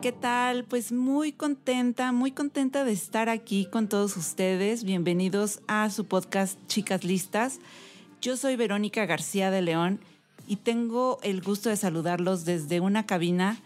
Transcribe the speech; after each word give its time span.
¿Qué 0.00 0.12
tal? 0.12 0.64
Pues 0.64 0.90
muy 0.90 1.32
contenta, 1.32 2.12
muy 2.12 2.32
contenta 2.32 2.84
de 2.84 2.92
estar 2.92 3.28
aquí 3.28 3.66
con 3.66 3.88
todos 3.88 4.16
ustedes. 4.16 4.84
Bienvenidos 4.84 5.60
a 5.66 5.90
su 5.90 6.06
podcast 6.06 6.58
Chicas 6.66 7.04
Listas. 7.04 7.60
Yo 8.20 8.36
soy 8.36 8.56
Verónica 8.56 9.04
García 9.06 9.50
de 9.50 9.60
León 9.60 10.00
y 10.46 10.56
tengo 10.56 11.18
el 11.22 11.42
gusto 11.42 11.68
de 11.68 11.76
saludarlos 11.76 12.44
desde 12.44 12.80
una 12.80 13.06
cabina 13.06 13.60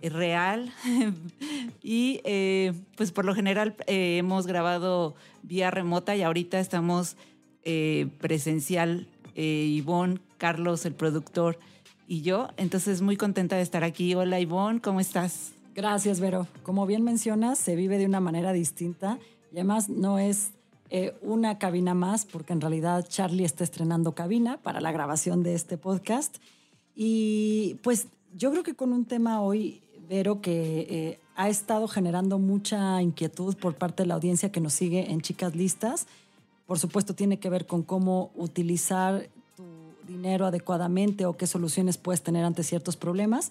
eh, 0.00 0.10
real 0.10 0.72
y 1.82 2.20
eh, 2.24 2.72
pues 2.96 3.10
por 3.10 3.24
lo 3.24 3.34
general 3.34 3.74
eh, 3.86 4.18
hemos 4.18 4.46
grabado 4.46 5.16
vía 5.42 5.70
remota 5.70 6.14
y 6.14 6.22
ahorita 6.22 6.60
estamos 6.60 7.16
presencial. 8.20 9.08
Ivonne, 9.34 10.20
Carlos, 10.38 10.84
el 10.84 10.94
productor 10.94 11.58
y 12.06 12.20
yo. 12.20 12.48
Entonces, 12.58 13.00
muy 13.00 13.16
contenta 13.16 13.56
de 13.56 13.62
estar 13.62 13.82
aquí. 13.82 14.14
Hola, 14.14 14.38
Ivonne, 14.38 14.80
¿cómo 14.80 15.00
estás? 15.00 15.53
Gracias, 15.74 16.20
Vero. 16.20 16.46
Como 16.62 16.86
bien 16.86 17.02
mencionas, 17.02 17.58
se 17.58 17.74
vive 17.74 17.98
de 17.98 18.06
una 18.06 18.20
manera 18.20 18.52
distinta 18.52 19.18
y 19.50 19.56
además 19.56 19.88
no 19.88 20.20
es 20.20 20.50
eh, 20.88 21.16
una 21.20 21.58
cabina 21.58 21.94
más, 21.94 22.26
porque 22.26 22.52
en 22.52 22.60
realidad 22.60 23.04
Charlie 23.08 23.44
está 23.44 23.64
estrenando 23.64 24.14
cabina 24.14 24.58
para 24.58 24.80
la 24.80 24.92
grabación 24.92 25.42
de 25.42 25.54
este 25.54 25.76
podcast. 25.76 26.36
Y 26.94 27.76
pues 27.82 28.06
yo 28.36 28.52
creo 28.52 28.62
que 28.62 28.74
con 28.74 28.92
un 28.92 29.04
tema 29.04 29.40
hoy, 29.40 29.82
Vero, 30.08 30.40
que 30.40 30.86
eh, 30.88 31.18
ha 31.34 31.48
estado 31.48 31.88
generando 31.88 32.38
mucha 32.38 33.02
inquietud 33.02 33.56
por 33.56 33.74
parte 33.74 34.04
de 34.04 34.06
la 34.06 34.14
audiencia 34.14 34.52
que 34.52 34.60
nos 34.60 34.74
sigue 34.74 35.10
en 35.10 35.22
Chicas 35.22 35.56
Listas. 35.56 36.06
Por 36.66 36.78
supuesto, 36.78 37.14
tiene 37.14 37.40
que 37.40 37.50
ver 37.50 37.66
con 37.66 37.82
cómo 37.82 38.30
utilizar 38.36 39.28
dinero 40.06 40.46
adecuadamente 40.46 41.26
o 41.26 41.36
qué 41.36 41.48
soluciones 41.48 41.98
puedes 41.98 42.22
tener 42.22 42.44
ante 42.44 42.62
ciertos 42.62 42.96
problemas. 42.96 43.50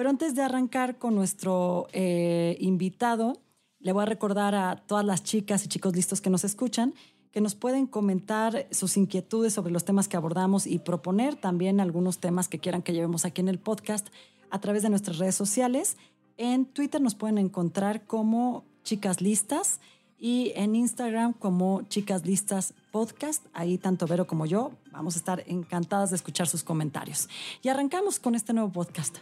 Pero 0.00 0.08
antes 0.08 0.34
de 0.34 0.40
arrancar 0.40 0.96
con 0.96 1.14
nuestro 1.14 1.86
eh, 1.92 2.56
invitado, 2.58 3.34
le 3.80 3.92
voy 3.92 4.04
a 4.04 4.06
recordar 4.06 4.54
a 4.54 4.76
todas 4.76 5.04
las 5.04 5.22
chicas 5.22 5.62
y 5.62 5.68
chicos 5.68 5.94
listos 5.94 6.22
que 6.22 6.30
nos 6.30 6.42
escuchan 6.42 6.94
que 7.32 7.42
nos 7.42 7.54
pueden 7.54 7.86
comentar 7.86 8.66
sus 8.70 8.96
inquietudes 8.96 9.52
sobre 9.52 9.74
los 9.74 9.84
temas 9.84 10.08
que 10.08 10.16
abordamos 10.16 10.66
y 10.66 10.78
proponer 10.78 11.36
también 11.36 11.80
algunos 11.80 12.18
temas 12.18 12.48
que 12.48 12.58
quieran 12.58 12.80
que 12.80 12.94
llevemos 12.94 13.26
aquí 13.26 13.42
en 13.42 13.50
el 13.50 13.58
podcast 13.58 14.08
a 14.48 14.58
través 14.58 14.82
de 14.82 14.88
nuestras 14.88 15.18
redes 15.18 15.34
sociales. 15.34 15.98
En 16.38 16.64
Twitter 16.64 17.02
nos 17.02 17.14
pueden 17.14 17.36
encontrar 17.36 18.06
como 18.06 18.64
chicas 18.84 19.20
listas 19.20 19.80
y 20.18 20.52
en 20.56 20.76
Instagram 20.76 21.34
como 21.34 21.82
Chicas 21.90 22.24
Listas 22.24 22.72
Podcast. 22.90 23.44
Ahí 23.52 23.76
tanto 23.76 24.06
Vero 24.06 24.26
como 24.26 24.46
yo 24.46 24.72
vamos 24.92 25.16
a 25.16 25.18
estar 25.18 25.44
encantadas 25.46 26.08
de 26.08 26.16
escuchar 26.16 26.46
sus 26.46 26.62
comentarios. 26.62 27.28
Y 27.60 27.68
arrancamos 27.68 28.18
con 28.18 28.34
este 28.34 28.54
nuevo 28.54 28.72
podcast. 28.72 29.18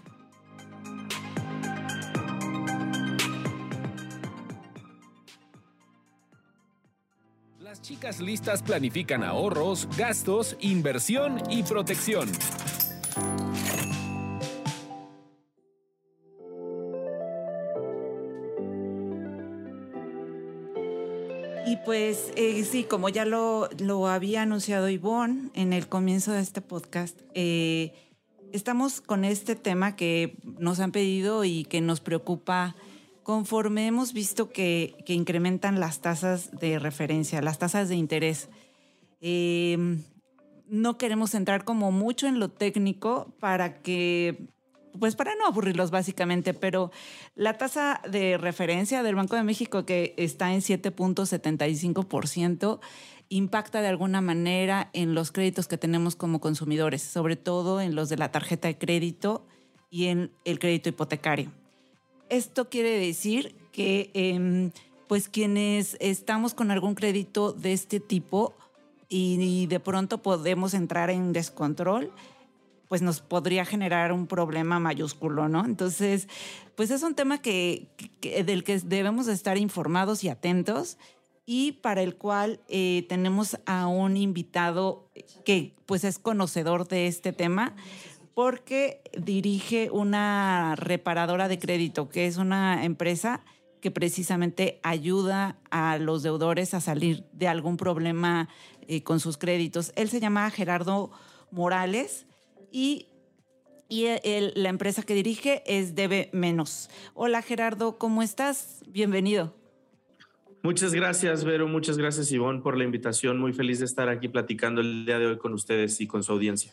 Las 7.61 7.83
chicas 7.83 8.21
listas 8.21 8.63
planifican 8.63 9.23
ahorros, 9.23 9.89
gastos, 9.97 10.57
inversión 10.61 11.43
y 11.51 11.63
protección. 11.65 12.31
Y 21.67 21.77
pues 21.85 22.33
eh, 22.37 22.65
sí, 22.65 22.85
como 22.85 23.11
ya 23.11 23.27
lo, 23.27 23.69
lo, 23.79 24.09
había 24.09 24.41
anunciado 24.41 24.89
Ivonne 24.89 25.51
en 25.53 25.75
el 25.75 25.87
comienzo 25.87 26.33
de 26.33 26.41
este 26.41 26.63
podcast, 26.63 27.21
eh, 27.35 27.93
estamos 28.53 29.01
con 29.01 29.25
este 29.25 29.57
tema 29.57 29.97
que 29.97 30.37
nos 30.59 30.81
han 30.81 30.93
pedido 30.93 31.45
y 31.45 31.65
que 31.65 31.81
nos 31.81 32.01
preocupa 32.01 32.77
conforme 33.23 33.87
hemos 33.87 34.13
visto 34.13 34.51
que, 34.51 34.97
incrementan 35.07 35.81
las 35.81 36.01
tasas 36.01 36.51
de 36.59 36.79
referencia, 36.79 37.43
las 37.43 37.59
tasas 37.59 37.89
de 37.89 37.97
interés. 37.97 38.49
Eh, 39.21 39.99
no 40.69 40.99
queremos 40.99 41.35
entrar 41.35 41.65
como 41.65 41.91
mucho 41.93 42.27
en 42.27 42.41
lo 42.41 42.51
técnico 42.51 43.35
para 43.41 43.81
que 43.83 44.49
pues 44.99 45.15
para 45.17 45.35
no 45.37 45.47
aburrirlos 45.47 45.91
básicamente, 45.91 46.55
pero 46.55 46.91
la 47.35 47.59
tasa 47.59 48.01
de 48.11 48.39
referencia 48.39 49.03
del 49.03 49.15
Banco 49.15 49.37
de 49.37 49.43
México 49.43 49.85
que 49.85 50.15
está 50.17 50.51
en 50.53 50.61
7.75% 50.61 52.81
impacta 53.29 53.81
de 53.81 53.89
alguna 53.89 54.21
manera 54.21 54.91
en 54.93 55.15
los 55.15 55.33
créditos 55.33 55.69
que 55.69 55.79
tenemos 55.79 56.17
como 56.17 56.41
consumidores, 56.41 57.03
sobre 57.03 57.37
todo 57.37 57.81
en 57.81 57.95
los 57.95 58.09
de 58.09 58.17
la 58.17 58.31
tarjeta 58.31 58.69
de 58.69 58.79
crédito 58.79 59.47
y 59.91 60.07
en 60.07 60.31
el 60.45 60.59
crédito 60.59 60.89
hipotecario. 60.89 61.51
Esto 62.29 62.69
quiere 62.69 62.99
decir 62.99 63.55
que 63.73 64.11
em, 64.15 64.71
pues 65.07 65.29
quienes 65.29 65.97
estamos 66.01 66.55
con 66.55 66.71
algún 66.71 66.95
crédito 66.95 67.53
de 67.53 67.73
este 67.73 68.01
tipo 68.01 68.55
y 69.09 69.67
de 69.67 69.81
pronto 69.81 70.19
podemos 70.19 70.75
entrar 70.75 71.09
en 71.09 71.33
descontrol, 71.33 72.13
pues 72.89 73.03
nos 73.03 73.21
podría 73.21 73.65
generar 73.65 74.13
un 74.13 74.27
problema 74.27 74.79
mayúsculo, 74.79 75.49
¿no? 75.49 75.65
Entonces, 75.65 76.29
pues 76.75 76.91
es 76.91 77.03
un 77.03 77.15
tema 77.15 77.39
que, 77.41 77.89
del 78.45 78.65
que 78.65 78.79
debemos 78.81 79.29
estar 79.29 79.59
informados 79.59 80.25
y 80.25 80.29
atentos 80.29 80.99
y 81.51 81.73
para 81.73 82.03
el 82.03 82.17
cual 82.17 82.61
eh, 82.69 83.07
tenemos 83.09 83.59
a 83.65 83.87
un 83.87 84.19
invitado 84.19 85.09
que 85.47 85.75
pues 85.87 86.05
es 86.05 86.19
conocedor 86.19 86.87
de 86.89 87.07
este 87.07 87.33
tema 87.33 87.75
porque 88.35 89.01
dirige 89.19 89.91
una 89.91 90.77
reparadora 90.77 91.49
de 91.49 91.59
crédito, 91.59 92.11
que 92.11 92.27
es 92.27 92.37
una 92.37 92.85
empresa 92.85 93.47
que 93.81 93.91
precisamente 93.91 94.79
ayuda 94.83 95.57
a 95.71 95.97
los 95.97 96.23
deudores 96.23 96.75
a 96.75 96.83
salir 96.83 97.25
de 97.33 97.49
algún 97.49 97.79
problema 97.79 98.51
eh, 98.87 99.03
con 99.03 99.19
sus 99.19 99.39
créditos. 99.39 99.93
Él 99.97 100.11
se 100.11 100.21
llama 100.21 100.51
Gerardo 100.51 101.11
Morales 101.51 102.27
y, 102.71 103.07
y 103.89 104.05
la 104.55 104.69
empresa 104.69 105.03
que 105.03 105.15
dirige 105.15 105.63
es 105.65 105.95
Debe 105.95 106.29
Menos. 106.35 106.91
Hola 107.15 107.41
Gerardo, 107.41 107.97
¿cómo 107.97 108.23
estás? 108.23 108.83
Bienvenido. 108.87 109.58
Muchas 110.63 110.93
gracias, 110.93 111.45
Vero. 111.45 111.69
Muchas 111.69 111.97
gracias, 111.99 112.33
Ivonne, 112.33 112.61
por 112.61 112.77
la 112.77 112.85
invitación. 112.85 113.39
Muy 113.39 113.53
feliz 113.53 113.79
de 113.79 113.85
estar 113.85 114.09
aquí 114.09 114.29
platicando 114.29 114.81
el 114.81 115.07
día 115.07 115.19
de 115.19 115.27
hoy 115.27 115.39
con 115.39 115.53
ustedes 115.55 116.01
y 116.01 116.07
con 116.07 116.23
su 116.23 116.33
audiencia. 116.33 116.73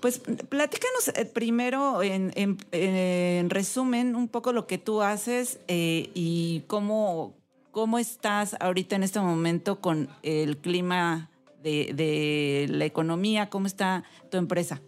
Pues 0.00 0.18
platícanos 0.18 1.08
eh, 1.14 1.24
primero, 1.24 2.02
en, 2.02 2.32
en, 2.34 3.50
resumen, 3.50 4.16
un 4.16 4.28
poco 4.28 4.52
lo 4.52 4.66
que 4.66 4.78
tú 4.78 5.02
haces 5.02 5.60
eh, 5.66 6.10
y 6.14 6.62
cómo, 6.66 7.34
cómo 7.70 7.98
estás 7.98 8.56
ahorita 8.60 8.96
en 8.96 9.02
este 9.02 9.20
momento 9.20 9.80
con 9.80 10.08
el 10.22 10.58
clima 10.58 11.30
de 11.62 12.66
la 12.68 12.84
economía, 12.84 13.48
cómo 13.48 13.66
está 13.66 14.04
tu 14.30 14.36
empresa. 14.36 14.82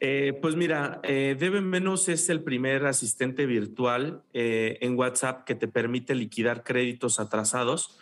Eh, 0.00 0.38
pues 0.40 0.54
mira, 0.54 1.00
eh, 1.02 1.36
Debe 1.38 1.60
Menos 1.60 2.08
es 2.08 2.28
el 2.28 2.44
primer 2.44 2.86
asistente 2.86 3.46
virtual 3.46 4.22
eh, 4.32 4.78
en 4.80 4.96
WhatsApp 4.96 5.44
que 5.44 5.56
te 5.56 5.66
permite 5.66 6.14
liquidar 6.14 6.62
créditos 6.62 7.18
atrasados. 7.18 7.98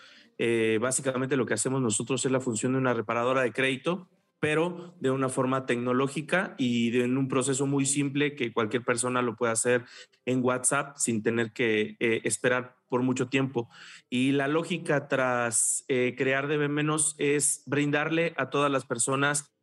básicamente 0.81 1.37
lo 1.37 1.47
que 1.47 1.55
hacemos 1.55 1.81
nosotros 1.81 2.25
es 2.27 2.31
la 2.31 2.41
función 2.41 2.73
de 2.73 2.79
una 2.79 2.93
reparadora 2.93 3.43
de 3.43 3.53
crédito, 3.53 4.07
pero 4.39 4.95
de 5.01 5.11
una 5.11 5.31
forma 5.31 5.65
tecnológica 5.65 6.55
y 6.59 7.01
en 7.01 7.17
un 7.17 7.27
proceso 7.27 7.67
muy 7.67 7.87
simple 7.87 8.35
que 8.35 8.53
cualquier 8.53 8.85
persona 8.85 9.23
lo 9.23 9.35
puede 9.35 9.53
hacer 9.53 9.87
en 10.27 10.45
WhatsApp 10.45 10.99
sin 10.99 11.23
tener 11.23 11.53
que 11.53 11.97
esperar 11.99 12.77
por 12.91 13.01
mucho 13.01 13.29
tiempo. 13.29 13.71
Y 14.11 14.33
la 14.33 14.47
lógica 14.47 15.09
tras 15.09 15.87
crear 15.89 16.49
Debe 16.49 16.69
Menos 16.69 17.15
es 17.17 17.63
brindarle 17.65 18.35
a 18.37 18.51
todas 18.51 18.71
las 18.71 18.85
personas 18.85 19.56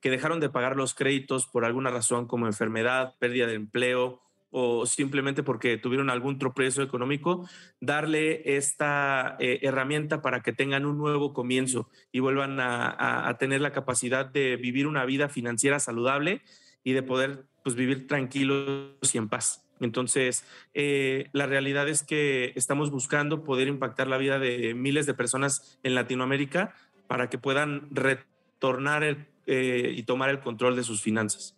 que 0.00 0.10
dejaron 0.10 0.40
de 0.40 0.48
pagar 0.48 0.76
los 0.76 0.94
créditos 0.94 1.46
por 1.46 1.64
alguna 1.64 1.90
razón 1.90 2.26
como 2.26 2.46
enfermedad, 2.46 3.14
pérdida 3.18 3.46
de 3.46 3.54
empleo 3.54 4.22
o 4.50 4.84
simplemente 4.84 5.42
porque 5.42 5.78
tuvieron 5.78 6.10
algún 6.10 6.38
tropiezo 6.38 6.82
económico, 6.82 7.48
darle 7.80 8.56
esta 8.56 9.36
eh, 9.38 9.60
herramienta 9.62 10.22
para 10.22 10.42
que 10.42 10.52
tengan 10.52 10.86
un 10.86 10.98
nuevo 10.98 11.32
comienzo 11.32 11.88
y 12.10 12.18
vuelvan 12.20 12.58
a, 12.60 13.36
tener 13.38 13.60
la 13.60 13.72
capacidad 13.72 14.26
de 14.26 14.56
vivir 14.56 14.86
una 14.86 15.04
vida 15.04 15.28
financiera 15.28 15.78
saludable 15.78 16.42
y 16.82 16.92
de 16.92 17.02
poder 17.02 17.44
pues 17.62 17.76
vivir 17.76 18.06
tranquilos 18.06 19.14
y 19.14 19.18
en 19.18 19.28
paz. 19.28 19.64
Entonces, 19.78 20.44
eh, 20.74 21.30
la 21.32 21.46
realidad 21.46 21.88
es 21.88 22.02
que 22.02 22.52
estamos 22.56 22.90
buscando 22.90 23.44
poder 23.44 23.68
impactar 23.68 24.08
la 24.08 24.18
vida 24.18 24.38
de 24.38 24.74
miles 24.74 25.06
de 25.06 25.14
personas 25.14 25.78
en 25.82 25.94
Latinoamérica 25.94 26.74
para 27.06 27.30
que 27.30 27.38
puedan 27.38 27.88
retornar 27.90 29.04
eh, 29.52 29.94
y 29.96 30.04
tomar 30.04 30.30
el 30.30 30.38
control 30.38 30.76
de 30.76 30.84
sus 30.84 31.02
finanzas. 31.02 31.56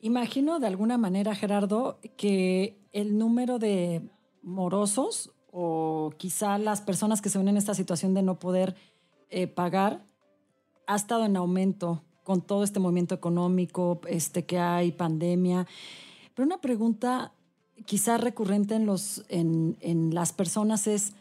Imagino 0.00 0.58
de 0.58 0.66
alguna 0.66 0.98
manera, 0.98 1.36
Gerardo, 1.36 2.00
que 2.16 2.80
el 2.92 3.16
número 3.16 3.60
de 3.60 4.10
morosos 4.42 5.30
o 5.52 6.10
quizá 6.16 6.58
las 6.58 6.80
personas 6.80 7.22
que 7.22 7.28
se 7.28 7.38
ven 7.38 7.46
en 7.46 7.56
esta 7.56 7.74
situación 7.74 8.12
de 8.12 8.22
no 8.22 8.40
poder 8.40 8.74
eh, 9.30 9.46
pagar 9.46 10.04
ha 10.88 10.96
estado 10.96 11.26
en 11.26 11.36
aumento 11.36 12.02
con 12.24 12.42
todo 12.42 12.64
este 12.64 12.80
movimiento 12.80 13.14
económico 13.14 14.00
este, 14.08 14.44
que 14.44 14.58
hay, 14.58 14.90
pandemia. 14.90 15.68
Pero 16.34 16.44
una 16.44 16.60
pregunta 16.60 17.34
quizá 17.86 18.18
recurrente 18.18 18.74
en, 18.74 18.84
los, 18.84 19.24
en, 19.28 19.76
en 19.78 20.12
las 20.12 20.32
personas 20.32 20.88
es 20.88 21.12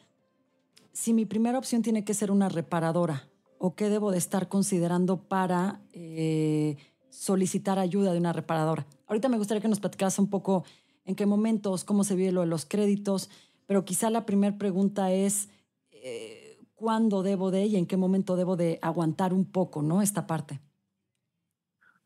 si 0.94 1.14
mi 1.14 1.28
primera 1.28 1.60
opción 1.60 1.84
tiene 1.84 2.04
que 2.04 2.16
ser 2.16 2.32
una 2.32 2.50
reparadora 2.50 3.28
o 3.64 3.76
qué 3.76 3.90
debo 3.90 4.12
de 4.12 4.18
estar 4.18 4.50
considerando 4.50 5.18
para 5.18 5.82
eh, 5.94 6.78
solicitar 7.10 7.78
ayuda 7.78 8.12
de 8.12 8.18
una 8.18 8.34
reparadora. 8.34 8.88
Ahorita 9.06 9.30
me 9.30 9.38
gustaría 9.38 9.62
que 9.62 9.68
nos 9.68 9.80
platicaras 9.80 10.18
un 10.18 10.32
poco 10.32 10.66
en 11.06 11.16
qué 11.16 11.28
momentos, 11.28 11.84
cómo 11.84 12.04
se 12.04 12.16
vive 12.16 12.32
lo 12.32 12.42
de 12.42 12.48
los 12.48 12.66
créditos, 12.66 13.30
pero 13.68 13.86
quizá 13.86 14.10
la 14.10 14.26
primera 14.26 14.58
pregunta 14.58 15.14
es 15.14 15.50
eh, 15.92 16.58
cuándo 16.74 17.22
debo 17.22 17.52
de 17.52 17.68
y 17.68 17.76
en 17.76 17.86
qué 17.86 17.98
momento 17.98 18.36
debo 18.36 18.56
de 18.56 18.80
aguantar 18.82 19.32
un 19.32 19.46
poco, 19.46 19.84
¿no? 19.84 20.02
Esta 20.02 20.26
parte. 20.26 20.60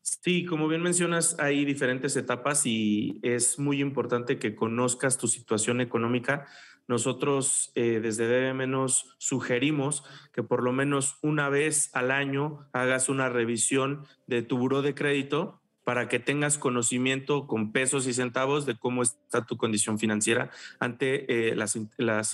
Sí, 0.01 0.45
como 0.45 0.67
bien 0.67 0.83
mencionas, 0.83 1.37
hay 1.39 1.63
diferentes 1.63 2.17
etapas 2.17 2.65
y 2.65 3.19
es 3.23 3.57
muy 3.57 3.79
importante 3.81 4.37
que 4.37 4.55
conozcas 4.55 5.17
tu 5.17 5.27
situación 5.27 5.79
económica. 5.79 6.47
Nosotros 6.87 7.71
eh, 7.75 7.99
desde 8.01 8.27
Debe 8.27 8.53
Menos 8.53 9.15
sugerimos 9.17 10.03
que 10.33 10.43
por 10.43 10.63
lo 10.63 10.71
menos 10.71 11.17
una 11.21 11.49
vez 11.49 11.89
al 11.93 12.11
año 12.11 12.67
hagas 12.73 13.09
una 13.09 13.29
revisión 13.29 14.05
de 14.27 14.43
tu 14.43 14.57
buro 14.57 14.81
de 14.81 14.93
crédito 14.93 15.61
para 15.83 16.07
que 16.07 16.19
tengas 16.19 16.57
conocimiento 16.57 17.47
con 17.47 17.71
pesos 17.71 18.07
y 18.07 18.13
centavos 18.13 18.65
de 18.65 18.75
cómo 18.75 19.03
está 19.03 19.45
tu 19.45 19.57
condición 19.57 19.99
financiera 19.99 20.49
ante 20.79 21.49
eh, 21.51 21.55
las, 21.55 21.75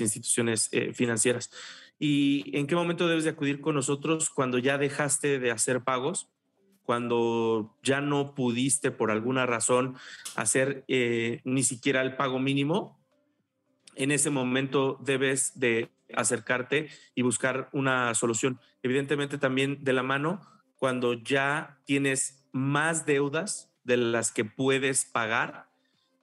instituciones 0.01 0.69
eh, 0.71 0.93
financieras. 0.93 1.51
¿Y 1.99 2.57
en 2.57 2.67
qué 2.67 2.75
momento 2.75 3.07
debes 3.07 3.25
de 3.25 3.29
acudir 3.29 3.61
con 3.61 3.75
nosotros 3.75 4.29
cuando 4.29 4.57
ya 4.57 4.77
dejaste 4.77 5.39
de 5.39 5.51
hacer 5.51 5.83
pagos? 5.83 6.29
cuando 6.83 7.77
ya 7.83 8.01
no 8.01 8.33
pudiste 8.33 8.91
por 8.91 9.11
alguna 9.11 9.45
razón 9.45 9.95
hacer 10.35 10.83
ni 10.87 11.63
siquiera 11.63 12.01
el 12.01 12.17
pago 12.17 12.39
mínimo, 12.39 13.00
en 14.01 14.09
ese 14.11 14.31
momento 14.31 14.97
debes 14.99 15.59
de 15.59 15.91
acercarte 16.15 16.89
y 17.13 17.21
buscar 17.21 17.69
una 17.71 18.15
solución. 18.15 18.59
Evidentemente 18.81 19.37
también 19.37 19.83
de 19.83 19.93
la 19.93 20.01
mano 20.01 20.41
cuando 20.77 21.13
ya 21.13 21.79
tienes 21.85 22.43
más 22.51 23.05
deudas 23.05 23.71
de 23.83 23.97
las 23.97 24.31
que 24.31 24.43
puedes 24.43 25.05
pagar 25.05 25.67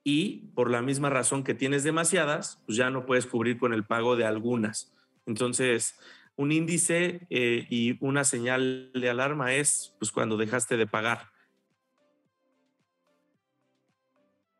y 0.02 0.50
por 0.56 0.70
la 0.70 0.82
misma 0.82 1.08
razón 1.08 1.44
que 1.44 1.54
tienes 1.54 1.84
demasiadas, 1.84 2.60
pues 2.66 2.76
ya 2.76 2.90
no 2.90 3.06
puedes 3.06 3.26
cubrir 3.26 3.58
con 3.58 3.72
el 3.72 3.84
pago 3.84 4.16
de 4.16 4.24
algunas. 4.24 4.92
Entonces, 5.24 5.96
un 6.34 6.50
índice 6.50 7.28
eh, 7.31 7.69
y 7.70 7.96
una 8.04 8.24
señal 8.24 8.90
de 8.92 9.08
alarma 9.08 9.54
es 9.54 9.94
pues, 10.00 10.10
cuando 10.10 10.36
dejaste 10.36 10.76
de 10.76 10.88
pagar. 10.88 11.31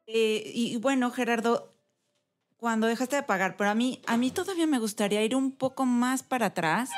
Eh, 0.07 0.53
y 0.55 0.77
bueno, 0.77 1.11
Gerardo, 1.11 1.78
cuando 2.59 2.87
dejaste 2.87 3.17
de 3.17 3.23
pagar, 3.23 3.57
pero 3.57 3.71
a 3.71 3.75
mí, 3.75 4.01
a 4.07 4.17
mí 4.17 4.31
todavía 4.31 4.67
me 4.67 4.79
gustaría 4.79 5.25
ir 5.25 5.35
un 5.35 5.53
poco 5.53 5.87
más 5.87 6.23
para 6.23 6.47
atrás, 6.47 6.91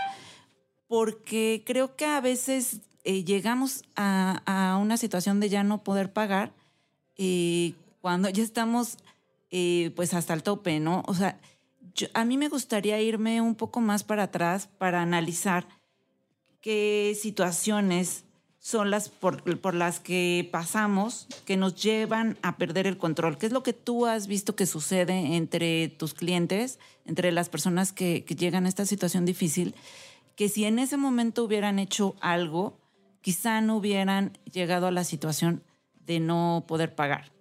porque 0.88 1.62
creo 1.64 1.94
que 1.96 2.06
a 2.06 2.20
veces 2.20 2.80
eh, 3.04 3.24
llegamos 3.24 3.84
a, 3.94 4.78
una 4.80 4.96
situación 4.96 5.38
de 5.38 5.48
ya 5.48 5.62
no 5.62 5.84
poder 5.84 6.12
pagar 6.12 6.52
cuando 8.00 8.30
ya 8.30 8.42
estamos 8.42 8.96
pues 9.94 10.14
hasta 10.14 10.32
el 10.32 10.42
tope, 10.42 10.80
¿no? 10.80 11.02
O 11.06 11.14
sea, 11.14 11.38
a 12.14 12.24
mí 12.24 12.36
me 12.36 12.48
gustaría 12.48 13.00
irme 13.00 13.40
un 13.40 13.54
poco 13.54 13.80
más 13.80 14.04
para 14.04 14.24
atrás 14.24 14.68
para 14.78 15.02
analizar 15.02 15.66
qué 16.60 17.16
situaciones 17.20 18.24
son 18.60 18.90
las 18.90 19.08
por, 19.08 19.74
las 19.74 20.00
que 20.00 20.48
pasamos 20.52 21.26
que 21.46 21.56
nos 21.56 21.82
llevan 21.82 22.36
a 22.42 22.58
perder 22.58 22.86
el 22.86 22.98
control. 22.98 23.38
¿Qué 23.38 23.46
es 23.46 23.52
lo 23.52 23.62
que 23.62 23.72
tú 23.72 24.06
has 24.06 24.26
visto 24.26 24.54
que 24.54 24.66
sucede 24.66 25.36
entre 25.36 25.88
tus 25.88 26.12
clientes, 26.12 26.78
entre 27.06 27.32
las 27.32 27.48
personas 27.48 27.92
que, 27.92 28.22
que 28.24 28.36
llegan 28.36 28.66
a 28.66 28.68
esta 28.68 28.84
situación 28.84 29.24
difícil? 29.24 29.74
Que 30.36 30.48
si 30.50 30.66
en 30.66 30.78
ese 30.78 30.98
momento 30.98 31.42
hubieran 31.42 31.78
hecho 31.78 32.14
algo, 32.20 32.78
quizá 33.22 33.62
no 33.62 33.78
hubieran 33.78 34.38
llegado 34.52 34.86
a 34.86 34.90
la 34.90 35.04
situación 35.04 35.62
de 36.04 36.20
no 36.20 36.64
poder 36.68 36.94
pagar. 36.94 37.32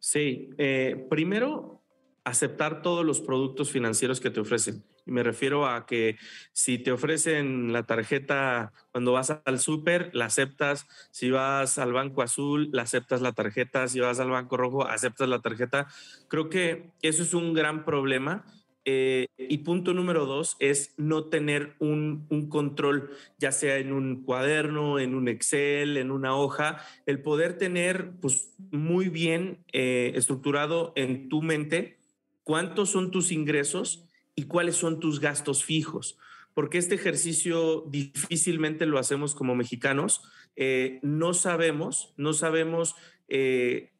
Sí, 0.00 0.50
eh, 0.58 1.06
primero 1.08 1.80
aceptar 2.24 2.82
todos 2.82 3.04
los 3.04 3.20
productos 3.20 3.70
financieros 3.70 4.20
que 4.20 4.30
te 4.30 4.40
ofrecen. 4.40 4.82
Y 5.08 5.10
me 5.10 5.22
refiero 5.22 5.66
a 5.66 5.86
que 5.86 6.16
si 6.52 6.76
te 6.76 6.92
ofrecen 6.92 7.72
la 7.72 7.84
tarjeta 7.84 8.74
cuando 8.92 9.12
vas 9.12 9.30
al 9.42 9.58
súper, 9.58 10.10
la 10.12 10.26
aceptas. 10.26 10.86
Si 11.10 11.30
vas 11.30 11.78
al 11.78 11.94
banco 11.94 12.20
azul, 12.20 12.68
la 12.72 12.82
aceptas 12.82 13.22
la 13.22 13.32
tarjeta. 13.32 13.88
Si 13.88 14.00
vas 14.00 14.20
al 14.20 14.28
banco 14.28 14.58
rojo, 14.58 14.86
aceptas 14.86 15.26
la 15.30 15.40
tarjeta. 15.40 15.86
Creo 16.28 16.50
que 16.50 16.90
eso 17.00 17.22
es 17.22 17.32
un 17.32 17.54
gran 17.54 17.86
problema. 17.86 18.44
Eh, 18.84 19.28
y 19.38 19.58
punto 19.58 19.94
número 19.94 20.26
dos 20.26 20.56
es 20.60 20.92
no 20.98 21.24
tener 21.24 21.74
un, 21.78 22.26
control, 22.50 23.10
ya 23.38 23.50
sea 23.50 23.78
en 23.78 23.92
un 23.92 24.24
cuaderno, 24.24 24.98
en 24.98 25.14
un 25.14 25.28
Excel, 25.28 25.96
en 25.96 26.10
una 26.10 26.36
hoja, 26.36 26.84
el 27.06 27.22
poder 27.22 27.56
tener 27.56 28.12
pues, 28.20 28.54
muy 28.70 29.08
bien 29.08 29.64
eh, 29.72 30.12
estructurado 30.14 30.92
en 30.96 31.30
tu 31.30 31.42
mente 31.42 31.98
cuántos 32.44 32.90
son 32.90 33.10
tus 33.10 33.30
ingresos 33.32 34.07
y 34.38 34.44
cuáles 34.44 34.76
son 34.76 35.00
tus 35.00 35.18
gastos 35.18 35.64
fijos. 35.64 36.16
Porque 36.54 36.78
este 36.78 36.94
ejercicio 36.94 37.84
difícilmente 37.88 38.86
lo 38.86 39.00
hacemos 39.00 39.34
como 39.34 39.56
mexicanos. 39.56 40.22
Eh, 40.54 41.00
no 41.02 41.34
sabemos, 41.34 42.14
no 42.16 42.32
sabemos 42.34 42.94
eh, 43.26 43.90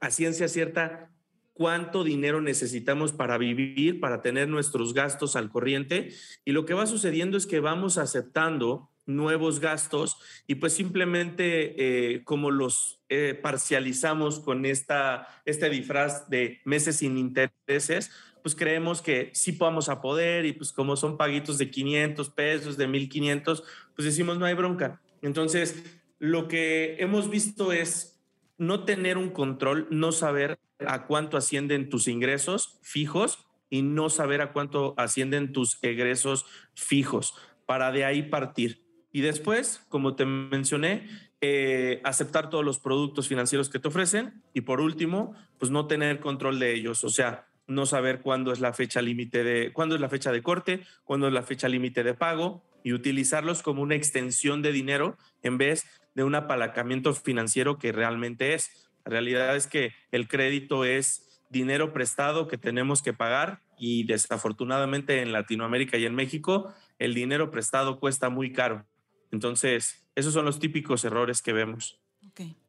a 0.00 0.10
ciencia 0.10 0.48
cierta 0.48 1.10
cuánto 1.54 2.04
dinero 2.04 2.42
necesitamos 2.42 3.12
para 3.12 3.38
vivir, 3.38 3.98
para 3.98 4.20
tener 4.20 4.48
nuestros 4.48 4.92
gastos 4.92 5.34
al 5.34 5.48
corriente. 5.48 6.10
Y 6.44 6.52
lo 6.52 6.66
que 6.66 6.74
va 6.74 6.86
sucediendo 6.86 7.38
es 7.38 7.46
que 7.46 7.60
vamos 7.60 7.96
aceptando 7.96 8.90
nuevos 9.06 9.60
gastos 9.60 10.18
y 10.46 10.56
pues 10.56 10.74
simplemente 10.74 12.14
eh, 12.14 12.24
como 12.24 12.50
los 12.50 13.00
eh, 13.08 13.38
parcializamos 13.40 14.40
con 14.40 14.66
esta, 14.66 15.28
este 15.46 15.70
disfraz 15.70 16.28
de 16.28 16.60
meses 16.64 16.96
sin 16.96 17.16
intereses, 17.16 18.10
pues 18.46 18.54
creemos 18.54 19.02
que 19.02 19.30
sí 19.34 19.50
vamos 19.58 19.88
a 19.88 20.00
poder 20.00 20.46
y 20.46 20.52
pues 20.52 20.70
como 20.70 20.94
son 20.94 21.16
paguitos 21.16 21.58
de 21.58 21.68
500 21.68 22.30
pesos, 22.30 22.76
de 22.76 22.86
1500, 22.86 23.64
pues 23.96 24.06
decimos 24.06 24.38
no 24.38 24.44
hay 24.44 24.54
bronca. 24.54 25.00
Entonces, 25.20 25.82
lo 26.20 26.46
que 26.46 26.94
hemos 27.00 27.28
visto 27.28 27.72
es 27.72 28.20
no 28.56 28.84
tener 28.84 29.18
un 29.18 29.30
control, 29.30 29.88
no 29.90 30.12
saber 30.12 30.60
a 30.86 31.08
cuánto 31.08 31.36
ascienden 31.36 31.90
tus 31.90 32.06
ingresos 32.06 32.78
fijos 32.82 33.48
y 33.68 33.82
no 33.82 34.10
saber 34.10 34.40
a 34.40 34.52
cuánto 34.52 34.94
ascienden 34.96 35.52
tus 35.52 35.82
egresos 35.82 36.46
fijos 36.76 37.34
para 37.66 37.90
de 37.90 38.04
ahí 38.04 38.22
partir. 38.22 38.86
Y 39.10 39.22
después, 39.22 39.84
como 39.88 40.14
te 40.14 40.24
mencioné, 40.24 41.08
eh, 41.40 42.00
aceptar 42.04 42.48
todos 42.48 42.64
los 42.64 42.78
productos 42.78 43.26
financieros 43.26 43.68
que 43.68 43.80
te 43.80 43.88
ofrecen. 43.88 44.44
Y 44.54 44.60
por 44.60 44.80
último, 44.80 45.34
pues 45.58 45.72
no 45.72 45.88
tener 45.88 46.20
control 46.20 46.60
de 46.60 46.74
ellos. 46.74 47.02
O 47.02 47.08
sea, 47.08 47.48
no 47.66 47.86
saber 47.86 48.20
cuándo 48.20 48.52
es 48.52 48.60
la 48.60 48.72
fecha 48.72 49.02
límite 49.02 49.44
de, 49.44 49.72
cuándo 49.72 49.94
es 49.94 50.00
la 50.00 50.08
fecha 50.08 50.32
de 50.32 50.42
corte, 50.42 50.80
cuándo 51.04 51.26
es 51.26 51.32
la 51.32 51.42
fecha 51.42 51.68
límite 51.68 52.02
de 52.04 52.14
pago 52.14 52.62
y 52.84 52.92
utilizarlos 52.92 53.62
como 53.62 53.82
una 53.82 53.96
extensión 53.96 54.62
de 54.62 54.72
dinero 54.72 55.16
en 55.42 55.58
vez 55.58 55.86
de 56.14 56.24
un 56.24 56.34
apalancamiento 56.34 57.12
financiero 57.14 57.78
que 57.78 57.92
realmente 57.92 58.54
es. 58.54 58.88
La 59.04 59.10
realidad 59.10 59.56
es 59.56 59.66
que 59.66 59.92
el 60.12 60.28
crédito 60.28 60.84
es 60.84 61.42
dinero 61.50 61.92
prestado 61.92 62.48
que 62.48 62.58
tenemos 62.58 63.02
que 63.02 63.12
pagar 63.12 63.60
y 63.78 64.04
desafortunadamente 64.04 65.20
en 65.20 65.32
Latinoamérica 65.32 65.96
y 65.96 66.06
en 66.06 66.14
México 66.14 66.72
el 66.98 67.14
dinero 67.14 67.50
prestado 67.50 67.98
cuesta 67.98 68.30
muy 68.30 68.52
caro. 68.52 68.86
Entonces, 69.30 70.06
esos 70.14 70.32
son 70.32 70.44
los 70.44 70.58
típicos 70.58 71.04
errores 71.04 71.42
que 71.42 71.52
vemos. 71.52 72.00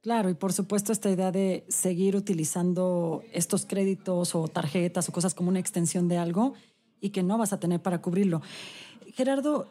Claro, 0.08 0.30
y 0.30 0.36
por 0.36 0.54
supuesto 0.54 0.94
esta 0.94 1.10
idea 1.10 1.34
de 1.34 1.66
seguir 1.68 2.16
utilizando 2.16 3.24
estos 3.34 3.66
créditos 3.66 4.36
o 4.36 4.48
tarjetas 4.48 5.10
o 5.10 5.12
cosas 5.12 5.34
como 5.34 5.50
una 5.50 5.60
extensión 5.60 6.08
de 6.08 6.18
algo 6.18 6.54
y 7.02 7.10
que 7.10 7.24
no 7.24 7.38
vas 7.38 7.52
a 7.52 7.60
tener 7.60 7.82
para 7.82 8.02
cubrirlo. 8.02 8.42
Gerardo, 9.16 9.68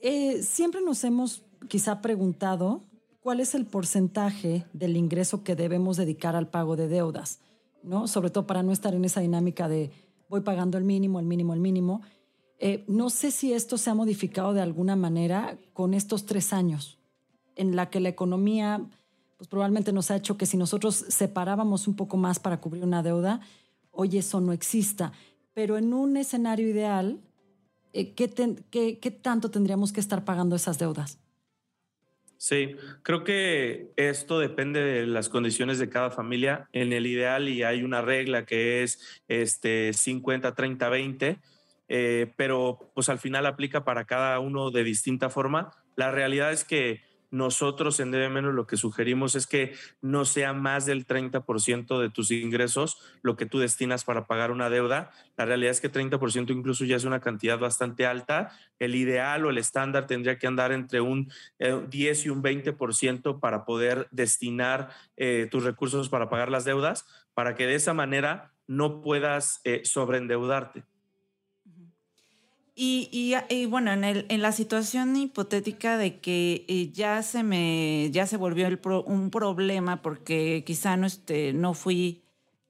eh, 0.00 0.42
siempre 0.42 0.80
nos 0.80 1.04
hemos 1.04 1.42
quizá 1.68 2.00
preguntado 2.00 2.84
cuál 3.20 3.40
es 3.40 3.54
el 3.54 3.66
porcentaje 3.66 4.64
del 4.72 4.96
ingreso 4.96 5.44
que 5.44 5.56
debemos 5.56 5.98
dedicar 5.98 6.36
al 6.36 6.48
pago 6.48 6.74
de 6.76 6.88
deudas, 6.88 7.40
¿no? 7.82 8.08
Sobre 8.08 8.30
todo 8.30 8.46
para 8.46 8.62
no 8.62 8.72
estar 8.72 8.94
en 8.94 9.04
esa 9.04 9.20
dinámica 9.20 9.68
de 9.68 9.90
voy 10.30 10.40
pagando 10.40 10.78
el 10.78 10.84
mínimo, 10.84 11.20
el 11.20 11.26
mínimo, 11.26 11.52
el 11.52 11.60
mínimo. 11.60 12.00
Eh, 12.58 12.84
no 12.88 13.10
sé 13.10 13.30
si 13.30 13.52
esto 13.52 13.76
se 13.76 13.90
ha 13.90 13.94
modificado 13.94 14.54
de 14.54 14.62
alguna 14.62 14.96
manera 14.96 15.58
con 15.74 15.92
estos 15.92 16.24
tres 16.24 16.54
años, 16.54 16.98
en 17.56 17.76
la 17.76 17.90
que 17.90 18.00
la 18.00 18.08
economía 18.08 18.88
pues 19.40 19.48
probablemente 19.48 19.90
nos 19.90 20.10
ha 20.10 20.16
hecho 20.16 20.36
que 20.36 20.44
si 20.44 20.58
nosotros 20.58 20.94
separábamos 21.08 21.88
un 21.88 21.96
poco 21.96 22.18
más 22.18 22.38
para 22.38 22.60
cubrir 22.60 22.84
una 22.84 23.02
deuda, 23.02 23.40
hoy 23.90 24.18
eso 24.18 24.38
no 24.38 24.52
exista. 24.52 25.14
Pero 25.54 25.78
en 25.78 25.94
un 25.94 26.18
escenario 26.18 26.68
ideal, 26.68 27.22
eh, 27.94 28.12
¿qué, 28.12 28.28
¿qué, 29.00 29.10
tanto 29.10 29.50
tendríamos 29.50 29.94
que 29.94 30.00
estar 30.00 30.26
pagando 30.26 30.56
esas 30.56 30.78
deudas? 30.78 31.18
Sí, 32.36 32.76
creo 33.02 33.24
que 33.24 33.94
esto 33.96 34.38
depende 34.38 34.82
de 34.82 35.06
las 35.06 35.30
condiciones 35.30 35.78
de 35.78 35.88
cada 35.88 36.10
familia. 36.10 36.68
En 36.74 36.92
el 36.92 37.06
ideal, 37.06 37.48
y 37.48 37.62
hay 37.62 37.82
una 37.82 38.02
regla 38.02 38.44
que 38.44 38.82
es 38.82 39.22
este 39.26 39.94
50, 39.94 40.54
30, 40.54 40.86
20, 40.90 41.38
pero 42.36 42.92
pues 42.94 43.08
al 43.08 43.18
final 43.18 43.46
aplica 43.46 43.84
para 43.84 44.04
cada 44.04 44.38
uno 44.38 44.70
de 44.70 44.84
distinta 44.84 45.30
forma. 45.30 45.70
La 45.96 46.10
realidad 46.10 46.52
es 46.52 46.64
que 46.64 47.08
nosotros 47.30 48.00
en 48.00 48.10
Debe 48.10 48.28
Menos 48.28 48.54
lo 48.54 48.66
que 48.66 48.76
sugerimos 48.76 49.34
es 49.34 49.46
que 49.46 49.74
no 50.00 50.24
sea 50.24 50.52
más 50.52 50.86
del 50.86 51.06
30% 51.06 52.00
de 52.00 52.10
tus 52.10 52.30
ingresos 52.30 52.98
lo 53.22 53.36
que 53.36 53.46
tú 53.46 53.58
destinas 53.58 54.04
para 54.04 54.26
pagar 54.26 54.50
una 54.50 54.70
deuda. 54.70 55.10
La 55.36 55.44
realidad 55.44 55.70
es 55.70 55.80
que 55.80 55.92
30% 55.92 56.50
incluso 56.50 56.84
ya 56.84 56.96
es 56.96 57.04
una 57.04 57.20
cantidad 57.20 57.58
bastante 57.58 58.06
alta. 58.06 58.50
El 58.78 58.94
ideal 58.94 59.46
o 59.46 59.50
el 59.50 59.58
estándar 59.58 60.06
tendría 60.06 60.38
que 60.38 60.46
andar 60.46 60.72
entre 60.72 61.00
un 61.00 61.30
10 61.58 61.58
eh, 61.60 62.22
y 62.26 62.28
un 62.30 62.42
20% 62.42 63.38
para 63.40 63.64
poder 63.64 64.08
destinar 64.10 64.90
eh, 65.16 65.48
tus 65.50 65.64
recursos 65.64 66.08
para 66.08 66.28
pagar 66.28 66.50
las 66.50 66.64
deudas, 66.64 67.06
para 67.34 67.54
que 67.54 67.66
de 67.66 67.76
esa 67.76 67.94
manera 67.94 68.52
no 68.66 69.02
puedas 69.02 69.60
eh, 69.64 69.82
sobreendeudarte. 69.84 70.84
Y, 72.82 73.36
y, 73.50 73.66
bueno, 73.66 73.92
en, 73.92 74.04
el, 74.04 74.24
en, 74.30 74.40
la 74.40 74.52
situación 74.52 75.14
hipotética 75.14 75.98
de 75.98 76.18
que 76.18 76.64
eh, 76.66 76.90
ya 76.94 77.22
se 77.22 77.42
me 77.42 78.08
ya 78.10 78.26
se 78.26 78.38
volvió 78.38 78.66
el 78.68 78.80
un 79.04 79.28
problema 79.28 80.00
porque 80.00 80.64
quizá 80.66 80.96
no, 80.96 81.06
este, 81.06 81.52
no 81.52 81.74
fui 81.74 82.22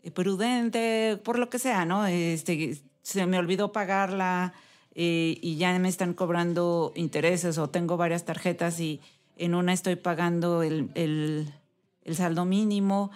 eh, 0.02 0.11
prudente, 0.11 1.17
por 1.23 1.38
lo 1.38 1.49
que 1.49 1.61
sea, 1.61 1.85
¿no? 1.85 2.07
Este, 2.07 2.76
se 3.02 3.25
me 3.26 3.38
olvidó 3.38 3.71
pagarla 3.71 4.52
eh, 4.97 5.38
y 5.40 5.59
ya 5.59 5.79
me 5.79 5.88
están 5.88 6.12
cobrando 6.14 6.93
intereses 6.97 7.57
o 7.59 7.71
tengo 7.71 7.97
varias 7.97 8.25
tarjetas 8.25 8.81
y 8.81 9.00
en 9.37 9.55
una 9.55 9.73
estoy 9.73 9.95
pagando 9.95 10.64
el, 10.64 10.90
el, 10.97 11.55
el 12.02 12.17
saldo 12.17 12.45
mínimo, 12.45 13.12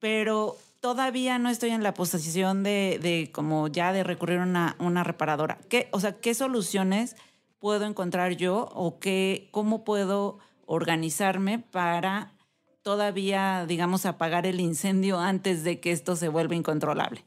pero 0.00 0.56
todavía 0.84 1.38
no 1.38 1.48
estoy 1.48 1.70
en 1.70 1.82
la 1.82 1.94
posición 1.94 2.62
de, 2.62 3.30
como 3.32 3.68
ya 3.68 3.94
de 3.94 4.04
recurrir 4.04 4.40
a 4.40 4.76
una, 4.78 5.02
reparadora. 5.02 5.56
¿Qué, 5.70 5.88
o 5.92 5.98
sea, 5.98 6.20
¿qué 6.20 6.34
soluciones 6.34 7.16
puedo 7.58 7.86
encontrar 7.86 8.36
yo 8.36 8.68
o 8.74 8.98
qué, 8.98 9.48
cómo 9.50 9.82
puedo 9.82 10.40
organizarme 10.66 11.58
para 11.58 12.34
todavía, 12.82 13.64
digamos, 13.66 14.04
apagar 14.04 14.44
el 14.44 14.60
incendio 14.60 15.20
antes 15.20 15.64
de 15.64 15.80
que 15.80 15.90
esto 15.90 16.16
se 16.16 16.28
vuelva 16.28 16.54
incontrolable? 16.54 17.24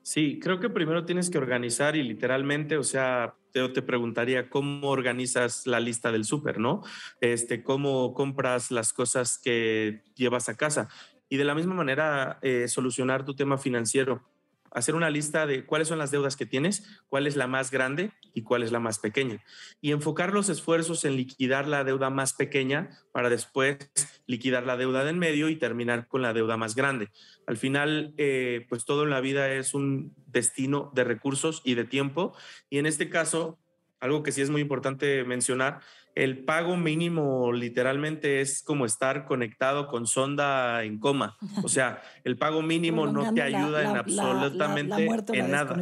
Sí, 0.00 0.38
creo 0.40 0.60
que 0.60 0.70
primero 0.70 1.04
tienes 1.04 1.28
que 1.28 1.36
organizar 1.36 1.94
y 1.94 2.02
literalmente, 2.02 2.78
o 2.78 2.84
sea, 2.84 3.34
te, 3.52 3.68
te 3.68 3.82
preguntaría 3.82 4.48
cómo 4.48 4.88
organizas 4.88 5.66
la 5.66 5.78
lista 5.78 6.10
del 6.10 6.24
súper, 6.24 6.58
¿no? 6.58 6.82
Este, 7.20 7.62
cómo 7.62 8.14
compras 8.14 8.70
las 8.70 8.94
cosas 8.94 9.38
que 9.38 10.02
llevas 10.14 10.48
a 10.48 10.56
casa 10.56 10.88
y 11.28 11.36
de 11.36 11.44
la 11.44 11.54
misma 11.54 11.74
manera 11.74 12.38
eh, 12.42 12.68
solucionar 12.68 13.24
tu 13.24 13.34
tema 13.34 13.58
financiero. 13.58 14.22
Hacer 14.70 14.96
una 14.96 15.08
lista 15.08 15.46
de 15.46 15.64
cuáles 15.64 15.86
son 15.86 15.98
las 15.98 16.10
deudas 16.10 16.36
que 16.36 16.46
tienes, 16.46 17.00
cuál 17.08 17.28
es 17.28 17.36
la 17.36 17.46
más 17.46 17.70
grande 17.70 18.10
y 18.34 18.42
cuál 18.42 18.64
es 18.64 18.72
la 18.72 18.80
más 18.80 18.98
pequeña. 18.98 19.40
Y 19.80 19.92
enfocar 19.92 20.32
los 20.32 20.48
esfuerzos 20.48 21.04
en 21.04 21.14
liquidar 21.14 21.68
la 21.68 21.84
deuda 21.84 22.10
más 22.10 22.32
pequeña 22.32 22.90
para 23.12 23.30
después 23.30 23.78
liquidar 24.26 24.66
la 24.66 24.76
deuda 24.76 25.04
del 25.04 25.16
medio 25.16 25.48
y 25.48 25.56
terminar 25.56 26.08
con 26.08 26.22
la 26.22 26.32
deuda 26.32 26.56
más 26.56 26.74
grande. 26.74 27.10
Al 27.46 27.56
final, 27.56 28.14
eh, 28.16 28.66
pues 28.68 28.84
todo 28.84 29.04
en 29.04 29.10
la 29.10 29.20
vida 29.20 29.52
es 29.52 29.74
un 29.74 30.12
destino 30.26 30.90
de 30.92 31.04
recursos 31.04 31.62
y 31.64 31.74
de 31.74 31.84
tiempo. 31.84 32.36
Y 32.68 32.78
en 32.78 32.86
este 32.86 33.08
caso, 33.08 33.60
algo 34.00 34.24
que 34.24 34.32
sí 34.32 34.42
es 34.42 34.50
muy 34.50 34.60
importante 34.60 35.22
mencionar 35.24 35.80
el 36.14 36.44
pago 36.44 36.76
mínimo 36.76 37.52
literalmente 37.52 38.40
es 38.40 38.62
como 38.62 38.86
estar 38.86 39.26
conectado 39.26 39.86
con 39.88 40.06
sonda 40.06 40.84
en 40.84 40.98
coma. 40.98 41.36
O 41.62 41.68
sea, 41.68 42.02
el 42.24 42.36
pago 42.36 42.62
mínimo 42.62 43.06
no 43.06 43.34
te 43.34 43.42
ayuda 43.42 43.82
en 43.82 43.96
absolutamente 43.96 45.08
en 45.32 45.50
nada. 45.50 45.76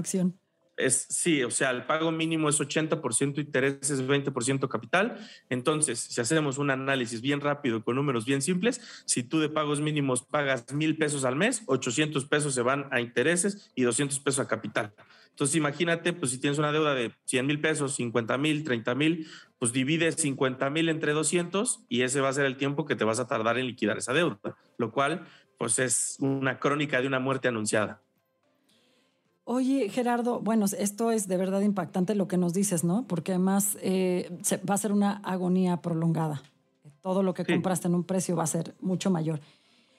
Es, 0.78 1.06
sí, 1.10 1.44
o 1.44 1.50
sea, 1.50 1.70
el 1.70 1.84
pago 1.84 2.10
mínimo 2.10 2.48
es 2.48 2.58
80% 2.58 3.38
intereses, 3.38 4.06
20% 4.06 4.68
capital. 4.68 5.18
Entonces, 5.50 6.00
si 6.00 6.20
hacemos 6.20 6.56
un 6.56 6.70
análisis 6.70 7.20
bien 7.20 7.40
rápido 7.40 7.84
con 7.84 7.96
números 7.96 8.24
bien 8.24 8.40
simples, 8.40 8.80
si 9.04 9.22
tú 9.22 9.38
de 9.38 9.50
pagos 9.50 9.80
mínimos 9.80 10.22
pagas 10.22 10.72
mil 10.72 10.96
pesos 10.96 11.24
al 11.24 11.36
mes, 11.36 11.62
800 11.66 12.24
pesos 12.24 12.54
se 12.54 12.62
van 12.62 12.88
a 12.90 13.00
intereses 13.00 13.70
y 13.74 13.82
200 13.82 14.18
pesos 14.20 14.40
a 14.40 14.48
capital. 14.48 14.94
Entonces, 15.32 15.56
imagínate, 15.56 16.12
pues 16.12 16.30
si 16.30 16.38
tienes 16.38 16.58
una 16.58 16.72
deuda 16.72 16.94
de 16.94 17.12
100 17.24 17.46
mil 17.46 17.60
pesos, 17.60 17.94
50 17.94 18.36
mil, 18.38 18.64
30 18.64 18.94
mil, 18.94 19.26
pues 19.58 19.72
divide 19.72 20.12
50 20.12 20.68
mil 20.70 20.88
entre 20.88 21.12
200 21.12 21.84
y 21.88 22.02
ese 22.02 22.20
va 22.20 22.28
a 22.28 22.32
ser 22.34 22.44
el 22.44 22.56
tiempo 22.56 22.84
que 22.84 22.96
te 22.96 23.04
vas 23.04 23.18
a 23.18 23.26
tardar 23.26 23.58
en 23.58 23.66
liquidar 23.66 23.96
esa 23.96 24.12
deuda, 24.12 24.38
lo 24.76 24.92
cual, 24.92 25.26
pues 25.58 25.78
es 25.78 26.16
una 26.20 26.58
crónica 26.58 27.00
de 27.00 27.06
una 27.06 27.18
muerte 27.18 27.48
anunciada. 27.48 28.02
Oye, 29.44 29.88
Gerardo, 29.88 30.40
bueno, 30.40 30.66
esto 30.78 31.10
es 31.10 31.26
de 31.28 31.36
verdad 31.36 31.62
impactante 31.62 32.14
lo 32.14 32.28
que 32.28 32.36
nos 32.36 32.52
dices, 32.52 32.84
¿no? 32.84 33.06
Porque 33.08 33.32
además 33.32 33.76
eh, 33.80 34.30
va 34.68 34.74
a 34.74 34.78
ser 34.78 34.92
una 34.92 35.16
agonía 35.24 35.78
prolongada. 35.78 36.42
Todo 37.00 37.22
lo 37.22 37.34
que 37.34 37.44
compraste 37.44 37.88
en 37.88 37.94
un 37.94 38.04
precio 38.04 38.36
va 38.36 38.44
a 38.44 38.46
ser 38.46 38.74
mucho 38.80 39.10
mayor. 39.10 39.40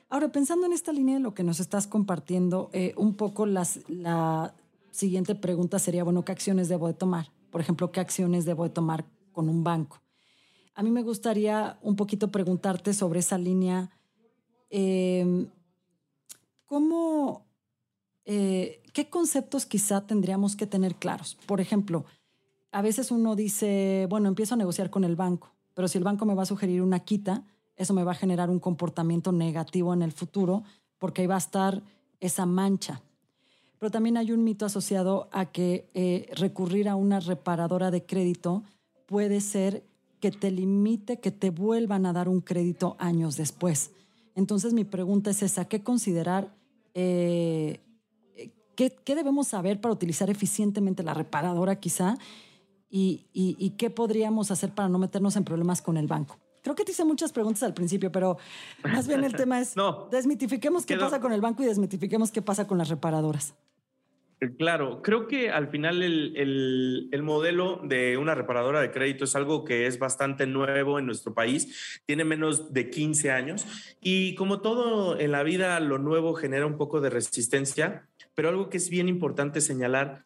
Ahora, 0.10 0.32
pensando 0.32 0.66
en 0.66 0.74
esta 0.74 0.94
línea 0.94 1.16
de 1.16 1.22
lo 1.22 1.34
que 1.34 1.44
nos 1.44 1.60
estás 1.60 1.88
compartiendo, 1.88 2.70
eh, 2.72 2.94
un 2.98 3.16
poco 3.16 3.46
las, 3.46 3.80
la, 3.90 4.54
siguiente 4.94 5.36
pregunta 5.36 5.80
sería, 5.80 6.04
bueno, 6.04 6.24
¿qué 6.24 6.32
acciones 6.32 6.70
debo 6.70 6.88
de 6.88 6.94
tomar? 6.94 7.32
Por 7.50 7.62
ejemplo, 7.62 7.92
¿qué 7.92 8.00
acciones 8.00 8.46
debo 8.46 8.64
de 8.64 8.70
tomar 8.70 9.06
con 9.32 9.50
un 9.50 9.64
banco? 9.64 10.02
A 10.76 10.84
mí 10.84 10.92
me 10.92 11.04
gustaría 11.04 11.78
un 11.82 11.96
poquito 11.96 12.32
preguntarte 12.32 12.94
sobre 12.94 13.20
esa 13.20 13.38
línea. 13.38 13.92
Em, 14.70 15.48
¿Cómo, 16.66 17.46
eh, 18.26 18.82
qué 18.94 19.10
conceptos 19.10 19.66
quizá 19.66 20.08
tendríamos 20.08 20.56
que 20.56 20.66
tener 20.66 20.96
claros? 20.96 21.38
Por 21.46 21.60
ejemplo, 21.62 22.06
a 22.72 22.82
veces 22.82 23.12
uno 23.12 23.36
dice, 23.36 24.08
bueno, 24.10 24.28
empiezo 24.28 24.56
a 24.56 24.58
negociar 24.58 24.90
con 24.90 25.04
el 25.04 25.16
banco, 25.16 25.54
pero 25.74 25.88
si 25.88 25.98
el 25.98 26.04
banco 26.04 26.26
me 26.26 26.34
va 26.34 26.44
a 26.44 26.48
sugerir 26.48 26.82
una 26.82 27.02
quita, 27.02 27.44
eso 27.76 27.94
me 27.94 28.04
va 28.04 28.14
a 28.14 28.16
generar 28.16 28.50
un 28.50 28.60
comportamiento 28.60 29.32
negativo 29.32 29.94
en 29.94 30.02
el 30.02 30.12
futuro 30.12 30.64
porque 30.98 31.22
ahí 31.22 31.28
va 31.28 31.36
a 31.36 31.40
estar 31.40 31.84
esa 32.20 32.46
mancha 32.46 33.02
pero 33.84 33.92
también 33.92 34.16
hay 34.16 34.32
un 34.32 34.46
mito 34.46 34.66
asociado 34.66 35.28
a 35.34 35.48
que 35.48 35.90
eh, 35.94 36.32
recurrir 36.38 36.88
a 36.88 36.96
una 36.96 37.20
reparadora 37.20 37.92
de 37.92 38.06
crédito 38.06 38.64
puede 39.08 39.42
ser 39.42 39.84
que 40.22 40.32
te 40.32 40.52
limite, 40.52 41.20
que 41.20 41.32
te 41.32 41.50
vuelvan 41.50 42.06
a 42.06 42.14
dar 42.14 42.30
un 42.30 42.40
crédito 42.40 42.96
años 42.98 43.36
después. 43.36 43.92
Entonces 44.36 44.74
mi 44.74 44.86
pregunta 44.86 45.32
es 45.32 45.44
esa, 45.44 45.66
¿qué 45.66 45.84
considerar? 45.84 46.56
Eh, 46.94 47.82
¿qué, 48.78 48.94
debemos 49.06 49.50
saber 49.50 49.82
para 49.82 49.94
utilizar 49.94 50.30
eficientemente 50.30 51.04
la 51.04 51.14
reparadora 51.14 51.78
quizá? 51.82 52.18
Y, 52.90 53.26
y, 53.34 53.72
qué 53.72 53.90
podríamos 53.90 54.50
hacer 54.50 54.74
para 54.74 54.88
no 54.88 54.98
meternos 54.98 55.36
en 55.36 55.44
problemas 55.44 55.82
con 55.82 55.98
el 55.98 56.08
banco? 56.08 56.38
Creo 56.62 56.74
que 56.74 56.86
te 56.86 56.94
hice 56.94 57.04
muchas 57.04 57.34
preguntas 57.34 57.64
al 57.64 57.74
principio, 57.74 58.14
pero 58.14 58.38
más 58.82 59.10
bien 59.10 59.26
el 59.26 59.34
tema 59.36 59.60
es, 59.60 59.76
no, 59.76 60.08
desmitifiquemos 60.10 60.86
qué 60.86 60.96
pasa 60.96 61.20
con 61.20 61.34
el 61.34 61.42
banco 61.42 61.64
y 61.64 61.66
desmitifiquemos 61.66 62.32
qué 62.32 62.42
pasa 62.42 62.66
con 62.66 62.78
las 62.78 62.88
reparadoras. 62.88 63.56
Claro, 64.58 65.02
creo 65.02 65.28
que 65.28 65.52
al 65.52 65.70
final 65.70 66.02
el, 66.02 67.22
modelo 67.24 67.80
de 67.84 68.18
una 68.18 68.36
reparadora 68.36 68.82
de 68.82 68.92
crédito 68.92 69.24
es 69.26 69.36
algo 69.36 69.64
que 69.64 69.86
es 69.86 70.00
bastante 70.00 70.48
nuevo 70.48 71.00
en 71.00 71.06
nuestro 71.06 71.34
país, 71.34 72.02
tiene 72.06 72.24
menos 72.26 72.74
de 72.74 72.90
15 72.90 73.32
años 73.32 73.66
y 74.02 74.36
como 74.36 74.62
todo 74.62 75.20
en 75.20 75.32
la 75.32 75.44
vida, 75.44 75.80
lo 75.80 75.98
nuevo 75.98 76.34
genera 76.34 76.66
un 76.66 76.78
poco 76.78 77.00
de 77.00 77.10
resistencia, 77.10 78.08
pero 78.36 78.50
algo 78.50 78.70
que 78.70 78.78
es 78.78 78.90
bien 78.90 79.08
importante 79.08 79.62
señalar, 79.62 80.24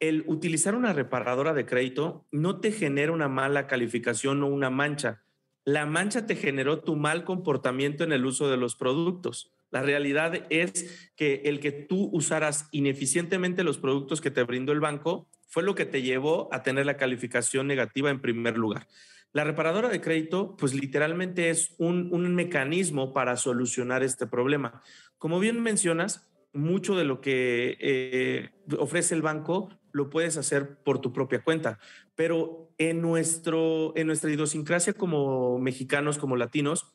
el 0.00 0.24
utilizar 0.26 0.74
una 0.74 0.92
reparadora 0.92 1.54
de 1.54 1.64
crédito 1.64 2.26
no 2.30 2.60
te 2.60 2.72
genera 2.72 3.12
una 3.12 3.28
mala 3.28 3.66
calificación 3.66 4.42
o 4.42 4.48
una 4.48 4.68
mancha. 4.68 5.22
La 5.64 5.86
mancha 5.86 6.26
te 6.26 6.36
generó 6.36 6.80
tu 6.80 6.96
mal 6.96 7.24
comportamiento 7.24 8.04
en 8.04 8.12
el 8.12 8.26
uso 8.26 8.50
de 8.50 8.58
los 8.58 8.76
productos. 8.76 9.53
La 9.74 9.82
realidad 9.82 10.46
es 10.50 11.10
que 11.16 11.42
el 11.46 11.58
que 11.58 11.72
tú 11.72 12.08
usaras 12.12 12.68
ineficientemente 12.70 13.64
los 13.64 13.78
productos 13.78 14.20
que 14.20 14.30
te 14.30 14.44
brindó 14.44 14.70
el 14.70 14.78
banco 14.78 15.26
fue 15.48 15.64
lo 15.64 15.74
que 15.74 15.84
te 15.84 16.02
llevó 16.02 16.48
a 16.52 16.62
tener 16.62 16.86
la 16.86 16.96
calificación 16.96 17.66
negativa 17.66 18.08
en 18.08 18.20
primer 18.20 18.56
lugar. 18.56 18.86
La 19.32 19.42
reparadora 19.42 19.88
de 19.88 20.00
crédito, 20.00 20.56
pues 20.56 20.74
literalmente 20.74 21.50
es 21.50 21.74
un, 21.78 22.08
un 22.12 22.36
mecanismo 22.36 23.12
para 23.12 23.36
solucionar 23.36 24.04
este 24.04 24.28
problema. 24.28 24.80
Como 25.18 25.40
bien 25.40 25.60
mencionas, 25.60 26.30
mucho 26.52 26.94
de 26.94 27.02
lo 27.02 27.20
que 27.20 27.76
eh, 27.80 28.50
ofrece 28.78 29.16
el 29.16 29.22
banco 29.22 29.70
lo 29.90 30.08
puedes 30.08 30.36
hacer 30.36 30.78
por 30.84 31.00
tu 31.00 31.12
propia 31.12 31.42
cuenta, 31.42 31.80
pero 32.14 32.70
en, 32.78 33.00
nuestro, 33.00 33.92
en 33.96 34.06
nuestra 34.06 34.30
idiosincrasia 34.30 34.92
como 34.92 35.58
mexicanos, 35.58 36.16
como 36.16 36.36
latinos, 36.36 36.94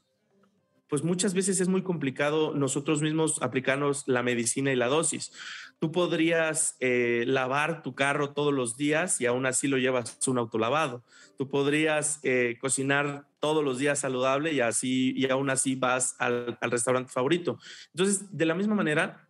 pues 0.89 1.03
muchas 1.03 1.33
veces 1.33 1.59
es 1.59 1.67
muy 1.67 1.83
complicado 1.83 2.53
nosotros 2.55 3.01
mismos 3.01 3.41
aplicarnos 3.41 4.07
la 4.07 4.23
medicina 4.23 4.73
y 4.73 4.75
la 4.75 4.87
dosis. 4.87 5.31
Tú 5.77 5.91
podrías 5.91 6.75
eh, 6.79 7.23
lavar 7.27 7.83
tu 7.83 7.93
carro 7.93 8.31
todos 8.31 8.53
los 8.53 8.75
días 8.75 9.21
y 9.21 9.27
aún 9.27 9.45
así 9.45 9.67
lo 9.67 9.77
llevas 9.77 10.27
un 10.27 10.39
autolavado. 10.39 11.03
Tú 11.37 11.47
podrías 11.47 12.19
eh, 12.23 12.57
cocinar 12.59 13.27
todos 13.39 13.63
los 13.63 13.77
días 13.77 13.99
saludable 13.99 14.51
y 14.51 14.59
así 14.61 15.13
y 15.15 15.29
aún 15.29 15.49
así 15.49 15.75
vas 15.75 16.15
al, 16.19 16.57
restaurante 16.59 17.11
favorito. 17.11 17.59
Entonces, 17.93 18.35
de 18.35 18.45
la 18.45 18.55
misma 18.55 18.75
manera, 18.75 19.29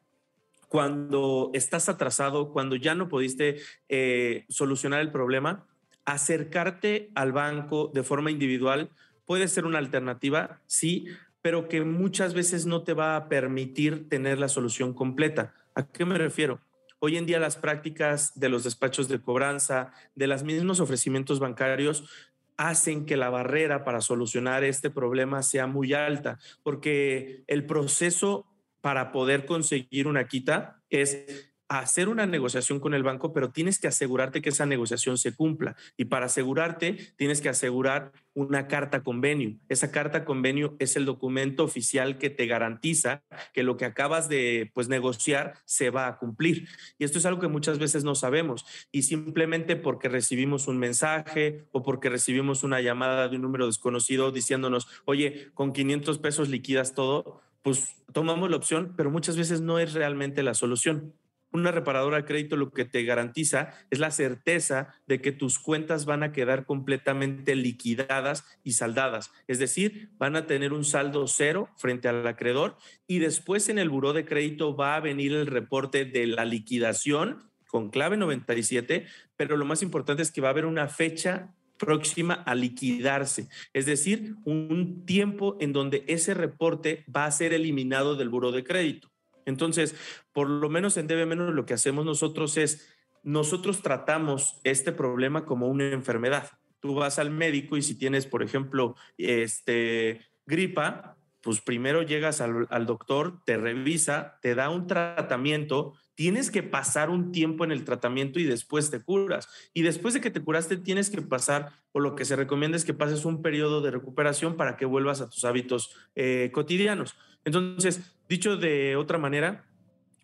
cuando 0.69 1.51
estás 1.53 1.89
atrasado, 1.89 2.53
cuando 2.53 2.77
ya 2.77 2.95
no 2.95 3.09
pudiste 3.09 3.57
eh, 3.89 4.45
solucionar 4.47 5.01
el 5.01 5.11
problema, 5.11 5.67
acercarte 6.05 7.11
al 7.15 7.33
banco 7.33 7.91
de 7.93 8.03
forma 8.03 8.31
individual 8.31 8.89
puede 9.25 9.47
ser 9.47 9.65
una 9.65 9.77
alternativa, 9.77 10.59
sí, 10.65 11.05
pero 11.49 11.67
que 11.67 11.81
muchas 11.81 12.35
veces 12.35 12.67
no 12.67 12.83
te 12.83 12.93
va 12.93 13.15
a 13.15 13.27
permitir 13.27 14.07
tener 14.07 14.37
la 14.37 14.49
solución 14.49 14.93
completa. 14.93 15.55
¿A 15.73 15.81
qué 15.81 16.05
me 16.05 16.15
refiero? 16.15 16.61
Hoy 16.99 17.17
en 17.17 17.25
día 17.25 17.39
las 17.39 17.57
prácticas 17.57 18.39
de 18.39 18.49
los 18.49 18.65
despachos 18.65 19.07
de 19.07 19.19
cobranza, 19.19 19.91
de 20.13 20.27
los 20.27 20.43
mismos 20.43 20.79
ofrecimientos 20.79 21.39
bancarios, 21.39 22.07
hacen 22.55 23.03
que 23.03 23.17
la 23.17 23.31
barrera 23.31 23.83
para 23.83 23.99
solucionar 23.99 24.63
este 24.63 24.91
problema 24.91 25.41
sea 25.41 25.65
muy 25.65 25.93
alta, 25.93 26.37
porque 26.61 27.43
el 27.47 27.65
proceso 27.65 28.45
para 28.81 29.11
poder 29.11 29.47
conseguir 29.47 30.05
una 30.05 30.27
quita 30.27 30.83
es 30.91 31.48
hacer 31.69 32.09
una 32.09 32.25
negociación 32.25 32.79
con 32.79 32.95
el 32.95 33.03
banco, 33.03 33.31
pero 33.31 33.51
tienes 33.51 33.79
que 33.79 33.87
asegurarte 33.87 34.41
que 34.41 34.49
esa 34.49 34.65
negociación 34.65 35.19
se 35.19 35.35
cumpla. 35.35 35.75
Y 35.97 36.05
para 36.05 36.25
asegurarte, 36.25 37.13
tienes 37.15 37.41
que 37.41 37.49
asegurar 37.49 38.11
una 38.33 38.67
carta 38.67 39.03
convenio. 39.03 39.55
Esa 39.69 39.91
carta 39.91 40.25
convenio 40.25 40.75
es 40.79 40.95
el 40.95 41.05
documento 41.05 41.63
oficial 41.63 42.17
que 42.17 42.31
te 42.31 42.47
garantiza 42.47 43.21
que 43.53 43.61
lo 43.61 43.77
que 43.77 43.85
acabas 43.85 44.29
de 44.29 44.71
pues, 44.73 44.89
negociar 44.89 45.53
se 45.65 45.91
va 45.91 46.07
a 46.07 46.17
cumplir. 46.17 46.67
Y 46.97 47.03
esto 47.03 47.19
es 47.19 47.25
algo 47.27 47.39
que 47.39 47.47
muchas 47.47 47.77
veces 47.77 48.03
no 48.03 48.15
sabemos. 48.15 48.65
Y 48.91 49.03
simplemente 49.03 49.75
porque 49.75 50.09
recibimos 50.09 50.67
un 50.67 50.79
mensaje 50.79 51.65
o 51.71 51.83
porque 51.83 52.09
recibimos 52.09 52.63
una 52.63 52.81
llamada 52.81 53.27
de 53.27 53.35
un 53.35 53.43
número 53.43 53.67
desconocido 53.67 54.31
diciéndonos, 54.31 54.87
oye, 55.05 55.51
con 55.53 55.71
500 55.71 56.17
pesos 56.17 56.49
liquidas 56.49 56.95
todo, 56.95 57.41
pues 57.61 57.95
tomamos 58.11 58.49
la 58.49 58.57
opción, 58.57 58.93
pero 58.97 59.11
muchas 59.11 59.37
veces 59.37 59.61
no 59.61 59.77
es 59.77 59.93
realmente 59.93 60.41
la 60.41 60.55
solución 60.55 61.13
una 61.51 61.71
reparadora 61.71 62.17
de 62.17 62.25
crédito 62.25 62.55
lo 62.55 62.71
que 62.71 62.85
te 62.85 63.03
garantiza 63.03 63.73
es 63.89 63.99
la 63.99 64.11
certeza 64.11 64.93
de 65.07 65.21
que 65.21 65.31
tus 65.31 65.59
cuentas 65.59 66.05
van 66.05 66.23
a 66.23 66.31
quedar 66.31 66.65
completamente 66.65 67.55
liquidadas 67.55 68.45
y 68.63 68.73
saldadas. 68.73 69.31
Es 69.47 69.59
decir, 69.59 70.09
van 70.17 70.35
a 70.35 70.45
tener 70.45 70.73
un 70.73 70.85
saldo 70.85 71.27
cero 71.27 71.69
frente 71.77 72.07
al 72.07 72.25
acreedor 72.27 72.77
y 73.07 73.19
después 73.19 73.69
en 73.69 73.79
el 73.79 73.89
buró 73.89 74.13
de 74.13 74.25
crédito 74.25 74.75
va 74.75 74.95
a 74.95 74.99
venir 74.99 75.33
el 75.33 75.47
reporte 75.47 76.05
de 76.05 76.27
la 76.27 76.45
liquidación 76.45 77.49
con 77.67 77.89
clave 77.89 78.17
97, 78.17 79.05
pero 79.35 79.55
lo 79.55 79.65
más 79.65 79.83
importante 79.83 80.23
es 80.23 80.31
que 80.31 80.41
va 80.41 80.47
a 80.47 80.51
haber 80.51 80.65
una 80.65 80.87
fecha 80.87 81.53
próxima 81.77 82.33
a 82.33 82.53
liquidarse, 82.55 83.47
es 83.73 83.85
decir, 83.85 84.35
un 84.43 85.05
tiempo 85.05 85.55
en 85.59 85.71
donde 85.71 86.03
ese 86.07 86.33
reporte 86.33 87.05
va 87.15 87.25
a 87.25 87.31
ser 87.31 87.53
eliminado 87.53 88.15
del 88.15 88.29
buró 88.29 88.51
de 88.51 88.63
crédito. 88.63 89.08
Entonces, 89.49 89.95
por 90.31 90.49
lo 90.49 90.69
menos 90.69 90.97
en 90.97 91.07
Debe 91.07 91.25
Menos 91.25 91.53
lo 91.53 91.65
que 91.65 91.73
hacemos 91.73 92.05
nosotros 92.05 92.57
es, 92.57 92.87
nosotros 93.23 93.81
tratamos 93.81 94.59
este 94.63 94.91
problema 94.91 95.45
como 95.45 95.67
una 95.67 95.91
enfermedad. 95.91 96.49
Tú 96.79 96.95
vas 96.95 97.19
al 97.19 97.31
médico 97.31 97.75
y 97.75 97.81
si 97.81 97.95
tienes, 97.95 98.25
por 98.25 98.41
ejemplo, 98.41 98.95
este, 99.17 100.21
gripa, 100.45 101.17
pues 101.41 101.61
primero 101.61 102.03
llegas 102.03 102.41
al 102.41 102.85
doctor, 102.85 103.41
te 103.45 103.57
revisa, 103.57 104.39
te 104.41 104.55
da 104.55 104.69
un 104.69 104.87
tratamiento, 104.87 105.93
tienes 106.19 106.51
que 106.51 106.63
pasar 106.63 107.09
un 107.09 107.31
tiempo 107.31 107.63
en 107.63 107.71
el 107.71 107.85
tratamiento 107.85 108.41
y 108.41 108.43
después 108.43 108.91
te 108.91 109.01
curas. 109.01 109.47
Y 109.73 109.83
después 109.83 110.13
de 110.13 110.19
que 110.19 110.29
te 110.29 110.41
curaste, 110.41 110.75
tienes 110.75 111.09
que 111.09 111.21
pasar, 111.21 111.71
o 111.93 112.01
lo 112.01 112.13
que 112.15 112.25
se 112.25 112.35
recomienda 112.35 112.75
es 112.75 112.83
que 112.83 112.93
pases 112.93 113.23
un 113.23 113.41
periodo 113.41 113.79
de 113.79 113.91
recuperación 113.91 114.57
para 114.57 114.75
que 114.75 114.83
vuelvas 114.83 115.21
a 115.21 115.29
tus 115.29 115.45
hábitos 115.45 115.95
eh, 116.15 116.49
cotidianos. 116.51 117.15
Entonces, 117.45 118.01
dicho 118.27 118.57
de 118.57 118.97
otra 118.97 119.17
manera, 119.17 119.63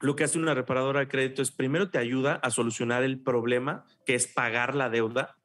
lo 0.01 0.17
que 0.17 0.25
hace 0.25 0.37
una 0.37 0.53
reparadora 0.53 0.99
de 0.99 1.07
crédito 1.07 1.41
es 1.41 1.51
primero 1.51 1.89
te 1.89 1.97
ayuda 1.97 2.35
a 2.43 2.51
solucionar 2.51 3.03
el 3.03 3.21
problema, 3.21 3.85
que 4.05 4.15
es 4.15 4.27
pagar 4.27 4.75
la 4.75 4.89
deuda. 4.89 5.37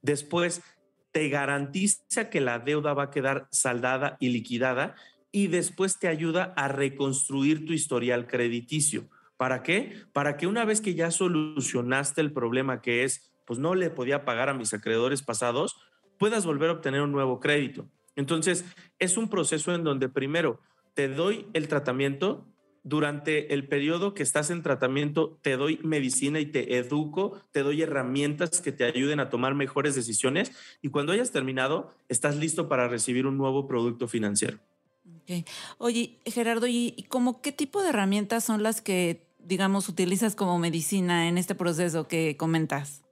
Después 0.00 0.62
te 1.10 1.28
garantiza 1.28 2.30
que 2.30 2.40
la 2.40 2.60
deuda 2.60 2.94
va 2.94 3.02
a 3.02 3.10
quedar 3.10 3.48
saldada 3.50 4.16
y 4.20 4.28
liquidada. 4.28 4.94
Y 5.32 5.48
después 5.48 5.98
te 5.98 6.06
ayuda 6.06 6.54
a 6.56 6.68
reconstruir 6.68 7.66
tu 7.66 7.72
historial 7.72 8.28
crediticio 8.28 9.10
¿Para 9.38 9.62
qué? 9.62 9.94
Para 10.12 10.36
que 10.36 10.46
una 10.46 10.66
vez 10.66 10.82
que 10.82 10.94
ya 10.94 11.10
solucionaste 11.10 12.20
el 12.20 12.32
problema 12.32 12.82
que 12.82 13.04
es, 13.04 13.32
pues 13.46 13.58
no 13.58 13.74
le 13.74 13.88
podía 13.88 14.26
pagar 14.26 14.50
a 14.50 14.54
mis 14.54 14.74
acreedores 14.74 15.22
pasados, 15.22 15.76
puedas 16.18 16.44
volver 16.44 16.68
a 16.68 16.74
obtener 16.74 17.00
un 17.00 17.12
nuevo 17.12 17.40
crédito. 17.40 17.88
Entonces, 18.16 18.64
es 18.98 19.16
un 19.16 19.30
proceso 19.30 19.72
en 19.72 19.84
donde 19.84 20.08
primero 20.08 20.60
te 20.94 21.08
doy 21.08 21.46
el 21.52 21.68
tratamiento, 21.68 22.48
durante 22.82 23.52
el 23.54 23.68
periodo 23.68 24.14
que 24.14 24.22
estás 24.22 24.50
en 24.50 24.62
tratamiento 24.62 25.38
te 25.42 25.56
doy 25.56 25.78
medicina 25.82 26.40
y 26.40 26.46
te 26.46 26.78
educo, 26.78 27.40
te 27.52 27.62
doy 27.62 27.82
herramientas 27.82 28.60
que 28.60 28.72
te 28.72 28.84
ayuden 28.84 29.20
a 29.20 29.28
tomar 29.28 29.54
mejores 29.54 29.94
decisiones 29.94 30.52
y 30.80 30.88
cuando 30.88 31.12
hayas 31.12 31.30
terminado, 31.30 31.94
estás 32.08 32.36
listo 32.36 32.68
para 32.68 32.88
recibir 32.88 33.26
un 33.26 33.36
nuevo 33.36 33.68
producto 33.68 34.08
financiero. 34.08 34.58
Oye, 35.76 36.18
Gerardo, 36.24 36.66
¿y 36.66 37.04
cómo 37.08 37.42
qué 37.42 37.52
tipo 37.52 37.82
de 37.82 37.90
herramientas 37.90 38.44
son 38.44 38.62
las 38.62 38.80
que 38.80 39.27
digamos, 39.48 39.88
utilizas 39.88 40.36
como 40.36 40.58
medicina 40.58 41.26
en 41.26 41.38
este 41.38 41.54
proceso 41.54 42.06
que 42.06 42.36
comentas? 42.36 43.02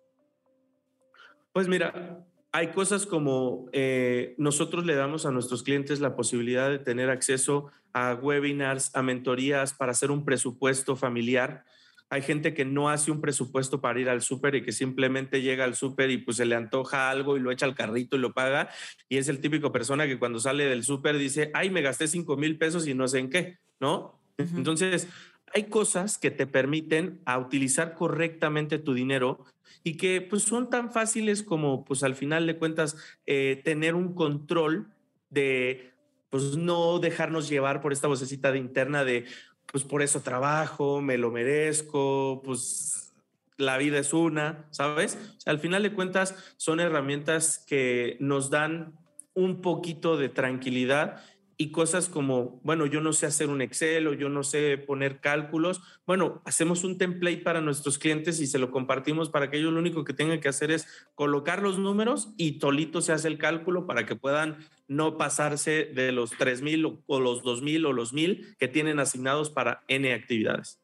Pues 1.52 1.66
mira, 1.66 2.26
hay 2.52 2.68
cosas 2.68 3.06
como 3.06 3.68
eh, 3.72 4.34
nosotros 4.36 4.84
le 4.84 4.94
damos 4.94 5.24
a 5.24 5.30
nuestros 5.30 5.62
clientes 5.62 6.00
la 6.00 6.14
posibilidad 6.14 6.70
de 6.70 6.78
tener 6.78 7.08
acceso 7.08 7.70
a 7.94 8.12
webinars, 8.14 8.94
a 8.94 9.02
mentorías 9.02 9.72
para 9.72 9.92
hacer 9.92 10.10
un 10.10 10.26
presupuesto 10.26 10.94
familiar. 10.94 11.64
Hay 12.10 12.20
gente 12.20 12.52
que 12.52 12.66
no 12.66 12.90
hace 12.90 13.10
un 13.10 13.22
presupuesto 13.22 13.80
para 13.80 13.98
ir 13.98 14.10
al 14.10 14.20
súper 14.20 14.54
y 14.56 14.62
que 14.62 14.72
simplemente 14.72 15.40
llega 15.40 15.64
al 15.64 15.74
súper 15.74 16.10
y 16.10 16.18
pues 16.18 16.36
se 16.36 16.44
le 16.44 16.54
antoja 16.54 17.10
algo 17.10 17.36
y 17.36 17.40
lo 17.40 17.50
echa 17.50 17.64
al 17.64 17.74
carrito 17.74 18.16
y 18.16 18.20
lo 18.20 18.34
paga. 18.34 18.68
Y 19.08 19.16
es 19.16 19.28
el 19.28 19.40
típico 19.40 19.72
persona 19.72 20.06
que 20.06 20.18
cuando 20.18 20.38
sale 20.38 20.66
del 20.66 20.84
súper 20.84 21.16
dice, 21.16 21.50
ay, 21.54 21.70
me 21.70 21.80
gasté 21.80 22.06
5 22.06 22.36
mil 22.36 22.58
pesos 22.58 22.86
y 22.86 22.92
no 22.92 23.08
sé 23.08 23.20
en 23.20 23.30
qué, 23.30 23.58
¿no? 23.80 24.20
Entonces, 24.38 25.08
hay 25.56 25.70
cosas 25.70 26.18
que 26.18 26.30
te 26.30 26.46
permiten 26.46 27.22
a 27.24 27.38
utilizar 27.38 27.94
correctamente 27.94 28.78
tu 28.78 28.92
dinero 28.92 29.42
y 29.82 29.96
que 29.96 30.20
pues 30.20 30.42
son 30.42 30.68
tan 30.68 30.92
fáciles 30.92 31.42
como 31.42 31.82
pues 31.82 32.02
al 32.02 32.14
final 32.14 32.46
de 32.46 32.58
cuentas 32.58 32.98
eh, 33.24 33.62
tener 33.64 33.94
un 33.94 34.12
control 34.12 34.92
de 35.30 35.94
pues 36.28 36.58
no 36.58 36.98
dejarnos 36.98 37.48
llevar 37.48 37.80
por 37.80 37.94
esta 37.94 38.06
vocecita 38.06 38.52
de 38.52 38.58
interna 38.58 39.02
de 39.02 39.24
pues 39.64 39.82
por 39.82 40.02
eso 40.02 40.20
trabajo, 40.20 41.00
me 41.00 41.16
lo 41.16 41.30
merezco, 41.30 42.42
pues 42.44 43.14
la 43.56 43.78
vida 43.78 43.98
es 43.98 44.12
una, 44.12 44.66
¿sabes? 44.72 45.16
al 45.46 45.58
final 45.58 45.82
de 45.82 45.94
cuentas 45.94 46.34
son 46.58 46.80
herramientas 46.80 47.64
que 47.66 48.18
nos 48.20 48.50
dan 48.50 48.92
un 49.32 49.62
poquito 49.62 50.18
de 50.18 50.28
tranquilidad 50.28 51.24
y 51.58 51.70
cosas 51.70 52.08
como, 52.08 52.60
bueno, 52.64 52.84
yo 52.84 53.00
no 53.00 53.12
sé 53.14 53.24
hacer 53.24 53.48
un 53.48 53.62
Excel 53.62 54.06
o 54.08 54.12
yo 54.12 54.28
no 54.28 54.42
sé 54.42 54.76
poner 54.76 55.20
cálculos. 55.20 55.80
Bueno, 56.06 56.42
hacemos 56.44 56.84
un 56.84 56.98
template 56.98 57.38
para 57.38 57.62
nuestros 57.62 57.98
clientes 57.98 58.40
y 58.40 58.46
se 58.46 58.58
lo 58.58 58.70
compartimos 58.70 59.30
para 59.30 59.50
que 59.50 59.56
ellos 59.56 59.72
lo 59.72 59.80
único 59.80 60.04
que 60.04 60.12
tengan 60.12 60.40
que 60.40 60.48
hacer 60.48 60.70
es 60.70 60.86
colocar 61.14 61.62
los 61.62 61.78
números 61.78 62.28
y 62.36 62.58
tolito 62.58 63.00
se 63.00 63.12
hace 63.12 63.28
el 63.28 63.38
cálculo 63.38 63.86
para 63.86 64.04
que 64.04 64.16
puedan 64.16 64.58
no 64.86 65.16
pasarse 65.16 65.86
de 65.86 66.12
los 66.12 66.32
3.000 66.32 67.02
o 67.06 67.20
los 67.20 67.42
2.000 67.42 67.86
o 67.86 67.92
los 67.92 68.12
1.000 68.12 68.56
que 68.58 68.68
tienen 68.68 68.98
asignados 68.98 69.48
para 69.48 69.82
N 69.88 70.12
actividades. 70.12 70.78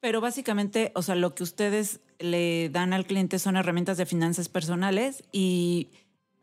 Pero 0.00 0.22
básicamente, 0.22 0.92
o 0.94 1.02
sea, 1.02 1.14
lo 1.14 1.34
que 1.34 1.42
ustedes 1.42 2.00
le 2.18 2.70
dan 2.70 2.94
al 2.94 3.04
cliente 3.04 3.38
son 3.38 3.56
herramientas 3.56 3.98
de 3.98 4.06
finanzas 4.06 4.48
personales 4.48 5.24
y 5.30 5.90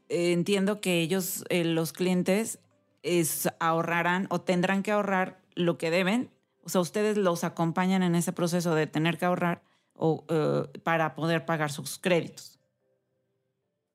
eh, 0.10 0.32
entiendo 0.32 0.80
que 0.80 1.02
ellos, 1.02 1.44
eh, 1.50 1.64
los 1.64 1.92
clientes, 1.92 2.60
es, 3.08 3.50
ahorrarán 3.60 4.28
o 4.30 4.42
tendrán 4.42 4.84
que 4.84 4.92
ahorrar 4.92 5.42
lo 5.56 5.78
que 5.78 5.90
deben. 5.90 6.30
O 6.64 6.70
sea, 6.70 6.82
ustedes 6.82 7.18
los 7.18 7.44
acompañan 7.44 8.04
en 8.04 8.16
ese 8.16 8.34
proceso 8.34 8.76
de 8.76 8.88
tener 8.88 9.18
que 9.18 9.26
ahorrar 9.26 9.64
o, 9.94 10.26
eh, 10.30 10.80
para 10.84 11.16
poder 11.16 11.46
pagar 11.46 11.72
sus 11.72 11.98
créditos. 11.98 12.60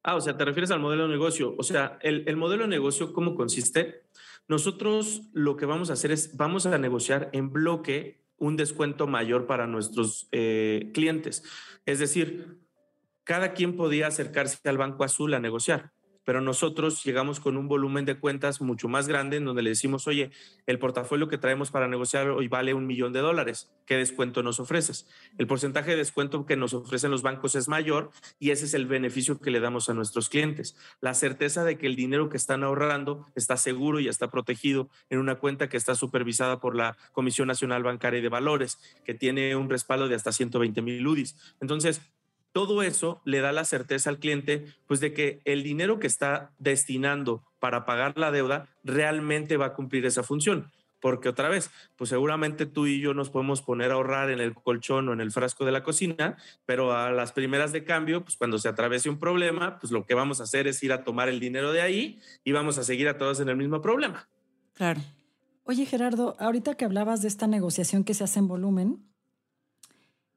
Ah, 0.03 0.16
o 0.16 0.20
sea, 0.20 0.37
te 0.37 0.44
refieres 0.44 0.70
al 0.70 0.81
modelo 0.81 1.05
de 1.05 1.11
negocio. 1.11 1.55
O 1.59 1.62
sea, 1.62 1.98
el, 2.03 2.25
el 2.27 2.37
modelo 2.37 2.64
de 2.64 2.68
negocio, 2.68 3.12
¿cómo 3.12 3.35
consiste? 3.35 4.03
Nosotros 4.48 5.22
lo 5.33 5.57
que 5.57 5.66
vamos 5.66 5.90
a 5.90 5.92
hacer 5.92 6.11
es, 6.11 6.37
vamos 6.37 6.66
a 6.66 6.77
negociar 6.79 7.31
en 7.33 7.53
bloque 7.53 8.22
un 8.42 8.57
descuento 8.57 9.07
mayor 9.07 9.46
para 9.46 9.68
nuestros 9.68 10.29
eh, 10.33 10.90
clientes. 10.92 11.44
Es 11.87 12.01
decir, 12.01 12.59
cada 13.22 13.53
quien 13.53 13.77
podía 13.77 14.09
acercarse 14.09 14.59
al 14.68 14.79
Banco 14.79 15.05
Azul 15.05 15.35
a 15.35 15.40
negociar 15.40 15.92
pero 16.24 16.40
nosotros 16.40 17.02
llegamos 17.04 17.40
con 17.40 17.56
un 17.56 17.68
volumen 17.68 18.04
de 18.04 18.18
cuentas 18.18 18.61
mucho 18.61 18.88
más 18.88 19.08
grande 19.08 19.37
en 19.38 19.44
donde 19.44 19.62
le 19.62 19.70
decimos, 19.70 20.06
oye, 20.06 20.30
el 20.66 20.78
portafolio 20.78 21.28
que 21.28 21.38
traemos 21.38 21.70
para 21.70 21.88
negociar 21.88 22.28
hoy 22.30 22.48
vale 22.48 22.74
un 22.74 22.87
millón 22.87 23.12
de 23.12 23.20
dólares, 23.20 23.70
¿qué 23.87 23.96
descuento 23.96 24.42
nos 24.42 24.61
ofreces? 24.61 25.08
El 25.38 25.46
porcentaje 25.46 25.92
de 25.92 25.96
descuento 25.96 26.46
que 26.46 26.56
nos 26.56 26.74
ofrecen 26.74 27.11
los 27.11 27.22
bancos 27.22 27.54
es 27.54 27.68
mayor 27.68 28.11
y 28.38 28.50
ese 28.50 28.66
es 28.66 28.74
el 28.74 28.87
beneficio 28.87 29.40
que 29.40 29.50
le 29.50 29.61
damos 29.61 29.88
a 29.88 29.94
nuestros 29.94 30.28
clientes. 30.28 30.76
La 31.00 31.14
certeza 31.14 31.64
de 31.64 31.78
que 31.78 31.87
el 31.87 31.96
dinero 31.96 32.28
que 32.28 32.37
están 32.37 32.64
ahorrando 32.64 33.26
está 33.35 33.56
seguro 33.56 34.00
y 34.00 34.08
está 34.08 34.30
protegido 34.30 34.88
en 35.11 35.18
una 35.18 35.37
cuenta 35.37 35.68
que 35.68 35.76
está 35.76 35.94
supervisada 35.94 36.61
por 36.61 36.76
la 36.76 36.96
Comisión 37.12 37.48
Nacional 37.48 37.82
Bancaria 37.82 38.18
y 38.18 38.22
de 38.22 38.28
Valores, 38.28 38.78
que 39.04 39.14
tiene 39.14 39.56
un 39.56 39.68
respaldo 39.68 40.08
de 40.08 40.14
hasta 40.14 40.32
120 40.32 40.82
mil 40.82 41.06
UDIs. 41.06 41.37
Entonces, 41.61 42.00
todo 42.53 42.83
eso 42.83 43.21
le 43.25 43.41
da 43.41 43.53
la 43.53 43.65
certeza 43.65 44.11
al 44.11 44.19
cliente, 44.19 44.67
pues 44.87 45.01
de 45.01 45.12
que 45.12 45.41
el 45.45 45.62
dinero 45.62 45.99
que 45.99 46.07
está 46.07 46.53
destinando 46.59 47.43
para 47.59 47.85
pagar 47.85 48.19
la 48.19 48.31
deuda 48.31 48.69
realmente 48.85 49.57
va 49.57 49.67
a 49.67 49.75
cumplir 49.75 50.07
esa 50.07 50.23
función. 50.23 50.71
Porque 51.01 51.29
otra 51.29 51.49
vez, 51.49 51.71
pues 51.97 52.11
seguramente 52.11 52.65
tú 52.65 52.87
y 52.87 53.01
yo 53.01 53.12
nos 53.12 53.29
podemos 53.29 53.61
poner 53.61 53.91
a 53.91 53.95
ahorrar 53.95 54.31
en 54.31 54.38
el 54.38 54.55
colchón 54.55 55.09
o 55.09 55.12
en 55.12 55.21
el 55.21 55.33
frasco 55.33 55.65
de 55.65 55.73
la 55.73 55.83
cocina, 55.83 56.37
pero 56.65 56.93
a 56.93 57.11
las 57.11 57.33
primeras 57.33 57.73
de 57.73 57.83
cambio, 57.83 58.23
pues 58.23 58.37
cuando 58.37 58.59
se 58.59 58.69
atravese 58.69 59.11
un 59.11 59.19
problema, 59.19 59.81
pues 59.81 59.91
lo 59.91 60.07
que 60.07 60.15
vamos 60.15 60.38
a 60.38 60.45
hacer 60.45 60.69
es 60.69 60.81
ir 60.85 60.93
a 60.93 61.03
tomar 61.03 61.29
el 61.29 61.41
dinero 61.41 61.73
de 61.73 61.83
ahí 61.83 62.21
y 62.45 62.53
vamos 62.53 62.79
a 62.79 62.85
seguir 62.85 63.09
a 63.09 63.19
todos 63.19 63.41
en 63.41 63.49
el 63.49 63.57
mismo 63.57 63.81
problema. 63.83 64.29
Claro. 64.75 65.01
Oye, 65.65 65.87
Gerardo, 65.87 66.37
ahorita 66.38 66.77
que 66.77 66.85
hablabas 66.85 67.23
de 67.23 67.29
esta 67.29 67.49
negociación 67.49 68.05
que 68.05 68.15
se 68.15 68.25
hace 68.25 68.38
en 68.38 68.49
volumen, 68.49 69.12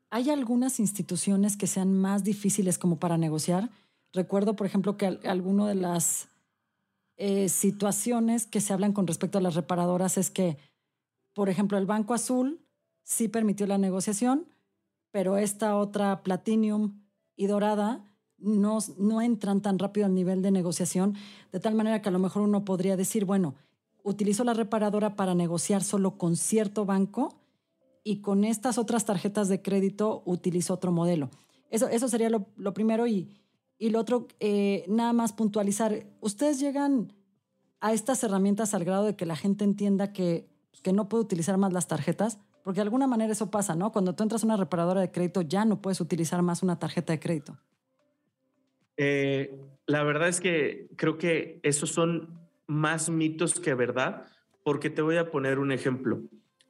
¿Hay 0.09 0.29
algunas 0.29 0.79
instituciones 0.79 1.57
que 1.57 1.67
sean 1.67 1.93
más 1.97 2.23
difíciles 2.23 2.77
como 2.77 2.99
para 2.99 3.17
negociar? 3.17 3.69
Recuerdo, 4.13 4.55
por 4.55 4.67
ejemplo, 4.67 4.97
que 4.97 5.05
alguna 5.05 5.67
de 5.67 5.75
las 5.75 6.29
eh, 7.17 7.49
situaciones 7.49 8.45
que 8.45 8.61
se 8.61 8.73
hablan 8.73 8.93
con 8.93 9.07
respecto 9.07 9.37
a 9.37 9.41
las 9.41 9.55
reparadoras 9.55 10.17
es 10.17 10.29
que, 10.29 10.57
por 11.33 11.49
ejemplo, 11.49 11.77
el 11.77 11.85
Banco 11.85 12.13
Azul 12.13 12.61
sí 13.03 13.27
permitió 13.27 13.67
la 13.67 13.77
negociación, 13.77 14.47
pero 15.11 15.37
esta 15.37 15.75
otra 15.77 16.23
Platinum 16.23 17.01
y 17.35 17.47
Dorada 17.47 18.05
no, 18.37 18.79
no 18.97 19.21
entran 19.21 19.61
tan 19.61 19.79
rápido 19.79 20.05
al 20.05 20.13
nivel 20.13 20.41
de 20.41 20.51
negociación, 20.51 21.15
de 21.51 21.59
tal 21.59 21.75
manera 21.75 22.01
que 22.01 22.09
a 22.09 22.11
lo 22.11 22.19
mejor 22.19 22.41
uno 22.41 22.65
podría 22.65 22.97
decir, 22.97 23.25
bueno, 23.25 23.55
utilizo 24.03 24.43
la 24.43 24.53
reparadora 24.53 25.15
para 25.15 25.35
negociar 25.35 25.83
solo 25.83 26.17
con 26.17 26.35
cierto 26.35 26.85
banco 26.85 27.33
y 28.07 28.21
con 28.21 28.43
estas 28.43 28.77
otras 28.77 29.03
tarjetas 29.03 29.49
de 29.49 29.63
crédito 29.63 30.21
utilizo 30.25 30.75
otro 30.75 30.91
modelo. 30.91 31.31
Eso, 31.71 31.89
eso 31.89 32.07
sería 32.07 32.29
lo, 32.29 32.73
primero 32.75 33.07
y, 33.07 33.35
y, 33.79 33.89
lo 33.89 33.99
otro, 33.99 34.27
eh, 34.39 34.85
nada 34.87 35.11
más 35.11 35.33
puntualizar. 35.33 36.05
¿Ustedes 36.21 36.59
llegan 36.59 37.11
a 37.81 37.93
estas 37.93 38.23
herramientas 38.23 38.75
al 38.75 38.85
grado 38.85 39.05
de 39.05 39.15
que 39.15 39.25
la 39.25 39.35
gente 39.35 39.65
entienda 39.65 40.13
que, 40.13 40.47
que 40.83 40.93
no 40.93 41.09
puede 41.09 41.23
utilizar 41.23 41.57
más 41.57 41.73
las 41.73 41.87
tarjetas? 41.87 42.37
Porque 42.63 42.77
de 42.77 42.83
alguna 42.83 43.07
manera 43.07 43.33
eso 43.33 43.49
pasa, 43.49 43.75
¿no? 43.75 43.91
Cuando 43.91 44.13
tú 44.13 44.21
entras 44.21 44.43
a 44.43 44.45
una 44.45 44.57
reparadora 44.57 45.01
de 45.01 45.11
crédito 45.11 45.41
ya 45.41 45.65
no 45.65 45.81
puedes 45.81 45.99
utilizar 45.99 46.43
más 46.43 46.61
una 46.61 46.77
tarjeta 46.77 47.11
de 47.11 47.19
crédito. 47.19 47.57
Eh, 48.97 49.59
la 49.87 50.03
verdad 50.03 50.27
es 50.27 50.39
que 50.39 50.89
creo 50.95 51.17
que 51.17 51.59
esos 51.63 51.89
son 51.89 52.39
más 52.67 53.09
mitos 53.09 53.59
que 53.59 53.73
verdad, 53.73 54.27
porque 54.63 54.91
te 54.91 55.01
voy 55.01 55.17
a 55.17 55.31
poner 55.31 55.57
un 55.57 55.71
ejemplo. 55.71 56.21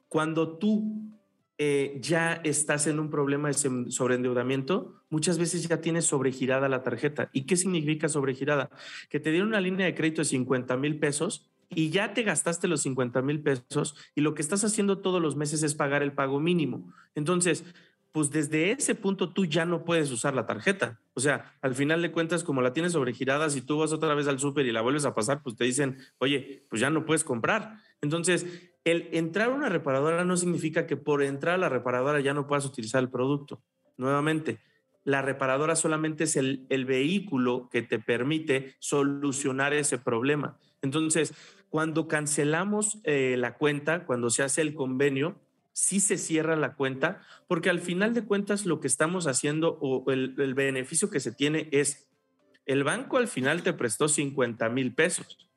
Cuando 0.08 0.56
tú 0.56 1.15
eh, 1.58 1.98
ya 2.00 2.34
estás 2.44 2.86
en 2.86 2.98
un 2.98 3.08
problema 3.08 3.48
de 3.48 3.90
sobreendeudamiento, 3.90 5.02
muchas 5.08 5.38
veces 5.38 5.66
ya 5.66 5.80
tienes 5.80 6.04
sobregirada 6.04 6.68
la 6.68 6.82
tarjeta. 6.82 7.30
¿Y 7.32 7.46
qué 7.46 7.56
significa 7.56 8.08
sobregirada? 8.08 8.70
Que 9.08 9.20
te 9.20 9.30
dieron 9.30 9.48
una 9.48 9.60
línea 9.60 9.86
de 9.86 9.94
crédito 9.94 10.20
de 10.20 10.26
50 10.26 10.76
mil 10.76 10.98
pesos 10.98 11.50
y 11.70 11.90
ya 11.90 12.12
te 12.12 12.22
gastaste 12.22 12.68
los 12.68 12.82
50 12.82 13.22
mil 13.22 13.40
pesos 13.40 13.96
y 14.14 14.20
lo 14.20 14.34
que 14.34 14.42
estás 14.42 14.64
haciendo 14.64 14.98
todos 14.98 15.20
los 15.20 15.36
meses 15.36 15.62
es 15.62 15.74
pagar 15.74 16.02
el 16.02 16.12
pago 16.12 16.40
mínimo. 16.40 16.92
Entonces, 17.14 17.64
pues 18.12 18.30
desde 18.30 18.70
ese 18.70 18.94
punto 18.94 19.32
tú 19.32 19.44
ya 19.44 19.64
no 19.64 19.84
puedes 19.84 20.10
usar 20.10 20.34
la 20.34 20.46
tarjeta. 20.46 21.00
O 21.14 21.20
sea, 21.20 21.54
al 21.60 21.74
final 21.74 22.00
de 22.02 22.12
cuentas, 22.12 22.44
como 22.44 22.62
la 22.62 22.72
tienes 22.72 22.92
sobregirada, 22.92 23.50
si 23.50 23.62
tú 23.62 23.78
vas 23.78 23.92
otra 23.92 24.14
vez 24.14 24.26
al 24.26 24.38
súper 24.38 24.66
y 24.66 24.72
la 24.72 24.80
vuelves 24.80 25.04
a 25.04 25.14
pasar, 25.14 25.42
pues 25.42 25.56
te 25.56 25.64
dicen, 25.64 25.98
oye, 26.18 26.64
pues 26.70 26.80
ya 26.80 26.88
no 26.88 27.04
puedes 27.04 27.24
comprar. 27.24 27.78
Entonces, 28.00 28.46
el 28.86 29.08
entrar 29.10 29.50
a 29.50 29.54
una 29.54 29.68
reparadora 29.68 30.24
no 30.24 30.36
significa 30.36 30.86
que 30.86 30.96
por 30.96 31.24
entrar 31.24 31.56
a 31.56 31.58
la 31.58 31.68
reparadora 31.68 32.20
ya 32.20 32.34
no 32.34 32.46
puedas 32.46 32.64
utilizar 32.64 33.02
el 33.02 33.10
producto. 33.10 33.60
Nuevamente, 33.96 34.60
la 35.02 35.22
reparadora 35.22 35.74
solamente 35.74 36.24
es 36.24 36.36
el, 36.36 36.66
vehículo 36.68 37.68
que 37.68 37.82
te 37.82 37.98
permite 37.98 38.76
solucionar 38.78 39.72
ese 39.72 39.98
problema. 39.98 40.56
Entonces, 40.82 41.34
cuando 41.68 42.06
cancelamos 42.06 43.00
eh, 43.02 43.34
la 43.36 43.56
cuenta, 43.56 44.06
cuando 44.06 44.30
se 44.30 44.44
hace 44.44 44.62
el 44.62 44.74
convenio, 44.74 45.40
sí 45.72 45.98
se 45.98 46.16
cierra 46.16 46.54
la 46.54 46.74
cuenta, 46.74 47.22
porque 47.48 47.70
al 47.70 47.80
final 47.80 48.14
de 48.14 48.24
cuentas 48.24 48.66
lo 48.66 48.78
que 48.78 48.86
estamos 48.86 49.26
haciendo 49.26 49.78
o 49.80 50.08
el, 50.12 50.36
el 50.38 50.54
beneficio 50.54 51.10
que 51.10 51.18
se 51.18 51.32
tiene 51.32 51.68
es, 51.72 52.08
el 52.66 52.84
banco 52.84 53.16
al 53.16 53.26
final 53.26 53.64
te 53.64 53.72
prestó 53.72 54.06
50 54.06 54.68
mil 54.68 54.94
pesos 54.94 55.50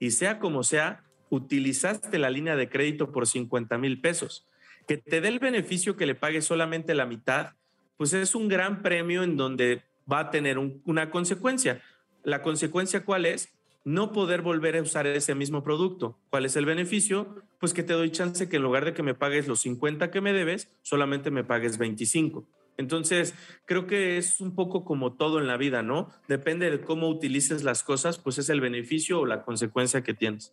y 0.00 0.10
sea 0.10 0.40
como 0.40 0.64
sea, 0.64 1.04
utilizaste 1.32 2.18
la 2.18 2.28
línea 2.28 2.56
de 2.56 2.68
crédito 2.68 3.10
por 3.10 3.26
50 3.26 3.78
mil 3.78 4.02
pesos. 4.02 4.46
Que 4.86 4.98
te 4.98 5.22
dé 5.22 5.28
el 5.28 5.38
beneficio 5.38 5.96
que 5.96 6.04
le 6.04 6.14
pague 6.14 6.42
solamente 6.42 6.94
la 6.94 7.06
mitad, 7.06 7.54
pues 7.96 8.12
es 8.12 8.34
un 8.34 8.48
gran 8.48 8.82
premio 8.82 9.22
en 9.22 9.38
donde 9.38 9.82
va 10.10 10.20
a 10.20 10.30
tener 10.30 10.58
una 10.58 11.10
consecuencia. 11.10 11.80
¿La 12.22 12.42
consecuencia 12.42 13.06
cuál 13.06 13.24
es? 13.24 13.48
No 13.82 14.12
poder 14.12 14.42
volver 14.42 14.76
a 14.76 14.82
usar 14.82 15.06
ese 15.06 15.34
mismo 15.34 15.64
producto. 15.64 16.18
¿Cuál 16.28 16.44
es 16.44 16.54
el 16.56 16.66
beneficio? 16.66 17.42
Pues 17.58 17.72
que 17.72 17.82
te 17.82 17.94
doy 17.94 18.10
chance 18.10 18.50
que 18.50 18.56
en 18.56 18.62
lugar 18.62 18.84
de 18.84 18.92
que 18.92 19.02
me 19.02 19.14
pagues 19.14 19.48
los 19.48 19.60
50 19.60 20.10
que 20.10 20.20
me 20.20 20.34
debes, 20.34 20.68
solamente 20.82 21.30
me 21.30 21.44
pagues 21.44 21.78
25. 21.78 22.46
Entonces, 22.76 23.34
creo 23.64 23.86
que 23.86 24.18
es 24.18 24.38
un 24.40 24.54
poco 24.54 24.84
como 24.84 25.14
todo 25.14 25.38
en 25.38 25.46
la 25.46 25.56
vida, 25.56 25.82
¿no? 25.82 26.10
Depende 26.28 26.70
de 26.70 26.82
cómo 26.82 27.08
utilices 27.08 27.64
las 27.64 27.82
cosas, 27.82 28.18
pues 28.18 28.36
es 28.36 28.50
el 28.50 28.60
beneficio 28.60 29.20
o 29.20 29.26
la 29.26 29.44
consecuencia 29.44 30.02
que 30.02 30.12
tienes. 30.12 30.52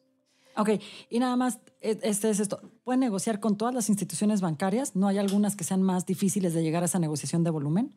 Ok, 0.60 0.72
y 1.10 1.20
nada 1.20 1.38
más, 1.38 1.62
e, 1.80 1.98
este 2.04 2.30
es 2.30 2.42
esto. 2.42 2.60
¿Pueden 2.84 3.00
negociar 3.00 3.40
con 3.40 3.56
todas 3.58 3.74
las 3.74 3.88
instituciones 3.88 4.42
bancarias? 4.42 4.94
¿No 4.94 5.08
hay 5.08 5.18
algunas 5.18 5.56
que 5.56 5.64
sean 5.64 5.82
más 5.82 6.06
difíciles 6.06 6.54
de 6.54 6.62
llegar 6.62 6.84
a 6.84 6.88
esa 6.88 7.00
negociación 7.00 7.46
de 7.46 7.50
volumen? 7.50 7.96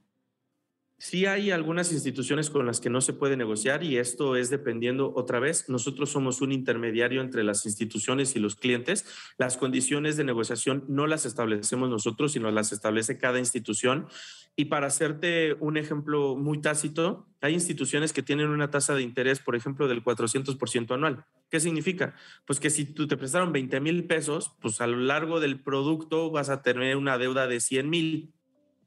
Sí 1.03 1.27
hay 1.27 1.51
algunas 1.51 1.91
instituciones 1.91 2.49
con 2.49 2.65
las 2.65 2.79
que 2.79 2.89
no 2.89 3.01
se 3.01 3.13
puede 3.13 3.37
negociar 3.37 3.83
y 3.83 3.97
esto 3.97 4.37
es 4.37 4.51
dependiendo 4.51 5.13
otra 5.17 5.41
vez. 5.41 5.69
Nosotros 5.69 6.11
somos 6.11 6.41
un 6.41 6.53
intermediario 6.53 7.23
entre 7.23 7.43
las 7.43 7.67
instituciones 7.67 8.37
y 8.37 8.39
los 8.39 8.55
clientes. 8.55 9.05
Las 9.37 9.57
condiciones 9.57 10.17
de 10.17 10.23
negociación 10.23 10.85
no 10.87 11.09
las 11.09 11.27
establecemos 11.27 11.91
nosotros, 11.91 12.31
sino 12.31 12.53
las 12.53 12.71
establece 12.71 13.19
cada 13.19 13.41
institución. 13.41 14.07
Y 14.55 14.67
para 14.67 14.87
hacerte 14.87 15.55
un 15.55 15.77
ejemplo 15.77 16.37
muy 16.37 16.61
tácito, 16.61 17.27
hay 17.41 17.55
instituciones 17.55 18.13
que 18.13 18.23
tienen 18.23 18.51
una 18.51 18.71
tasa 18.71 18.95
de 18.95 19.03
interés, 19.03 19.41
por 19.41 19.57
ejemplo, 19.57 19.89
del 19.89 20.05
400% 20.05 20.95
anual. 20.95 21.25
¿Qué 21.51 21.59
significa? 21.59 22.15
Pues 22.47 22.61
que 22.61 22.71
si 22.71 22.85
tú 22.85 23.09
te 23.09 23.17
prestaron 23.17 23.53
20 23.53 23.81
mil 23.81 24.07
pesos, 24.07 24.53
pues 24.61 24.81
a 24.81 24.87
lo 24.87 24.99
largo 24.99 25.41
del 25.41 25.61
producto 25.61 26.31
vas 26.31 26.49
a 26.49 26.63
tener 26.63 26.97
una 26.97 27.19
deuda 27.19 27.49
de 27.49 27.59
100 27.59 27.91
mil 27.91 28.35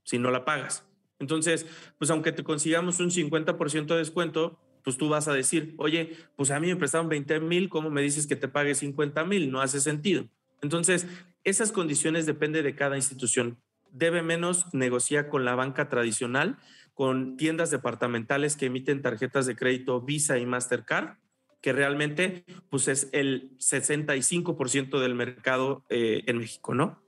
si 0.06 0.18
no 0.18 0.32
la 0.32 0.46
pagas. 0.46 0.86
Entonces, 1.20 1.66
pues 1.98 2.12
aunque 2.12 2.32
te 2.32 2.44
consigamos 2.44 3.00
un 3.00 3.10
50% 3.10 3.86
de 3.88 3.98
descuento, 3.98 4.60
pues 4.84 4.98
tú 4.98 5.10
vas 5.10 5.28
a 5.28 5.34
decir, 5.34 5.74
oye, 5.78 6.16
pues 6.36 6.52
a 6.52 6.60
mí 6.60 6.68
me 6.68 6.76
prestaron 6.76 7.10
20 7.10 7.40
mil, 7.40 7.70
¿cómo 7.70 7.90
me 7.90 8.02
dices 8.02 8.28
que 8.28 8.36
te 8.36 8.48
pague 8.48 8.76
50 8.76 9.26
mil? 9.26 9.52
No 9.52 9.62
hace 9.62 9.80
sentido. 9.82 10.28
Entonces, 10.62 11.08
esas 11.44 11.72
condiciones 11.72 12.26
dependen 12.26 12.64
de 12.64 12.76
cada 12.76 12.96
institución. 12.96 13.58
Debe 13.92 14.22
menos 14.22 14.74
negociar 14.74 15.30
con 15.30 15.46
la 15.46 15.56
banca 15.56 15.90
tradicional, 15.90 16.58
con 16.94 17.38
tiendas 17.38 17.72
departamentales 17.72 18.56
que 18.56 18.68
emiten 18.68 19.02
tarjetas 19.02 19.46
de 19.46 19.56
crédito 19.56 20.02
Visa 20.02 20.38
y 20.38 20.46
Mastercard, 20.46 21.18
que 21.62 21.74
realmente 21.74 22.46
pues 22.70 22.88
es 22.88 23.10
el 23.12 23.58
65% 23.58 25.00
del 25.00 25.16
mercado 25.16 25.84
eh, 25.90 26.24
en 26.28 26.38
México, 26.38 26.76
¿no? 26.76 27.05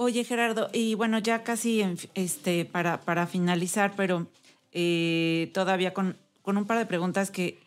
Oye, 0.00 0.22
Gerardo, 0.22 0.70
y 0.72 0.94
bueno, 0.94 1.18
ya 1.18 1.42
casi 1.42 1.84
este, 2.14 2.64
para, 2.64 3.00
para 3.00 3.26
finalizar, 3.26 3.94
pero 3.96 4.28
eh, 4.70 5.50
todavía 5.52 5.92
con, 5.92 6.16
con, 6.40 6.56
un 6.56 6.66
par 6.66 6.78
de 6.78 6.86
preguntas 6.86 7.32
que 7.32 7.58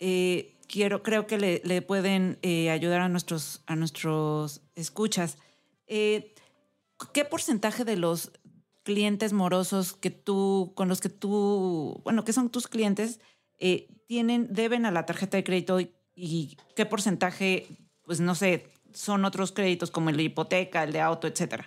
eh, 0.00 0.56
quiero, 0.66 1.02
creo 1.02 1.26
que 1.26 1.36
le, 1.36 1.82
pueden 1.82 2.38
eh, 2.40 2.70
ayudar 2.70 3.02
a 3.02 3.10
nuestros, 3.10 3.60
a 3.66 3.76
nuestros 3.76 4.62
escuchas. 4.76 5.36
¿Qué 5.86 6.32
porcentaje 7.30 7.84
de 7.84 7.96
los 7.96 8.32
clientes 8.82 9.34
morosos 9.34 9.92
que 9.92 10.10
tú, 10.10 10.72
con 10.74 10.88
los 10.88 11.02
que 11.02 11.10
tú, 11.10 12.00
bueno, 12.02 12.24
que 12.24 12.32
son 12.32 12.48
tus 12.48 12.66
clientes, 12.66 13.20
tienen, 14.06 14.48
deben 14.50 14.86
a 14.86 14.90
la 14.90 15.04
tarjeta 15.04 15.36
de 15.36 15.44
crédito 15.44 15.80
y, 16.14 16.56
qué 16.74 16.86
porcentaje, 16.86 17.66
pues 18.06 18.20
no 18.20 18.34
sé, 18.34 18.72
son 18.98 19.24
otros 19.24 19.52
créditos 19.52 19.92
como 19.92 20.10
el 20.10 20.20
hipoteca, 20.20 20.82
el 20.82 20.92
de 20.92 21.00
auto, 21.00 21.28
etcétera. 21.28 21.66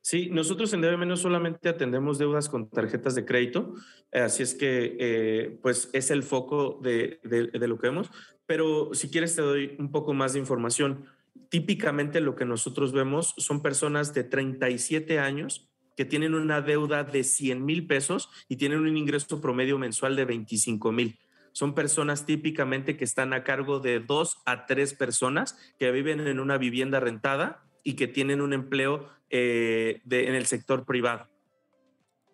Sí, 0.00 0.28
nosotros 0.28 0.72
en 0.72 0.80
DBM 0.80 1.06
no 1.06 1.16
solamente 1.16 1.68
atendemos 1.68 2.18
deudas 2.18 2.48
con 2.48 2.68
tarjetas 2.68 3.14
de 3.14 3.24
crédito, 3.24 3.72
así 4.10 4.42
es 4.42 4.54
que 4.54 4.96
eh, 4.98 5.58
pues 5.62 5.88
es 5.92 6.10
el 6.10 6.24
foco 6.24 6.80
de, 6.82 7.20
de, 7.22 7.68
lo 7.68 7.78
que 7.78 7.86
vemos, 7.86 8.10
pero 8.44 8.92
si 8.92 9.08
quieres 9.08 9.36
te 9.36 9.42
doy 9.42 9.76
un 9.78 9.92
poco 9.92 10.12
más 10.12 10.32
de 10.32 10.40
información. 10.40 11.06
Típicamente 11.48 12.20
lo 12.20 12.34
que 12.34 12.44
nosotros 12.44 12.92
vemos 12.92 13.32
son 13.36 13.62
personas 13.62 14.12
de 14.12 14.24
37 14.24 15.20
años 15.20 15.70
que 15.96 16.04
tienen 16.04 16.34
una 16.34 16.60
deuda 16.60 17.04
de 17.04 17.22
100 17.22 17.64
mil 17.64 17.86
pesos 17.86 18.30
y 18.48 18.56
tienen 18.56 18.80
un 18.80 18.96
ingreso 18.96 19.40
promedio 19.40 19.78
mensual 19.78 20.16
de 20.16 20.24
25 20.24 20.90
mil. 20.90 21.18
Son 21.52 21.74
personas 21.74 22.26
típicamente 22.26 22.96
que 22.96 23.04
están 23.04 23.32
a 23.32 23.44
cargo 23.44 23.78
de 23.78 24.00
dos 24.00 24.38
a 24.46 24.66
tres 24.66 24.94
personas 24.94 25.56
que 25.78 25.90
viven 25.90 26.26
en 26.26 26.40
una 26.40 26.58
vivienda 26.58 27.00
rentada 27.00 27.62
y 27.84 27.94
que 27.94 28.08
tienen 28.08 28.40
un 28.40 28.52
empleo 28.52 29.08
eh, 29.30 30.00
en 30.10 30.34
el 30.34 30.46
sector 30.46 30.84
privado. 30.84 31.28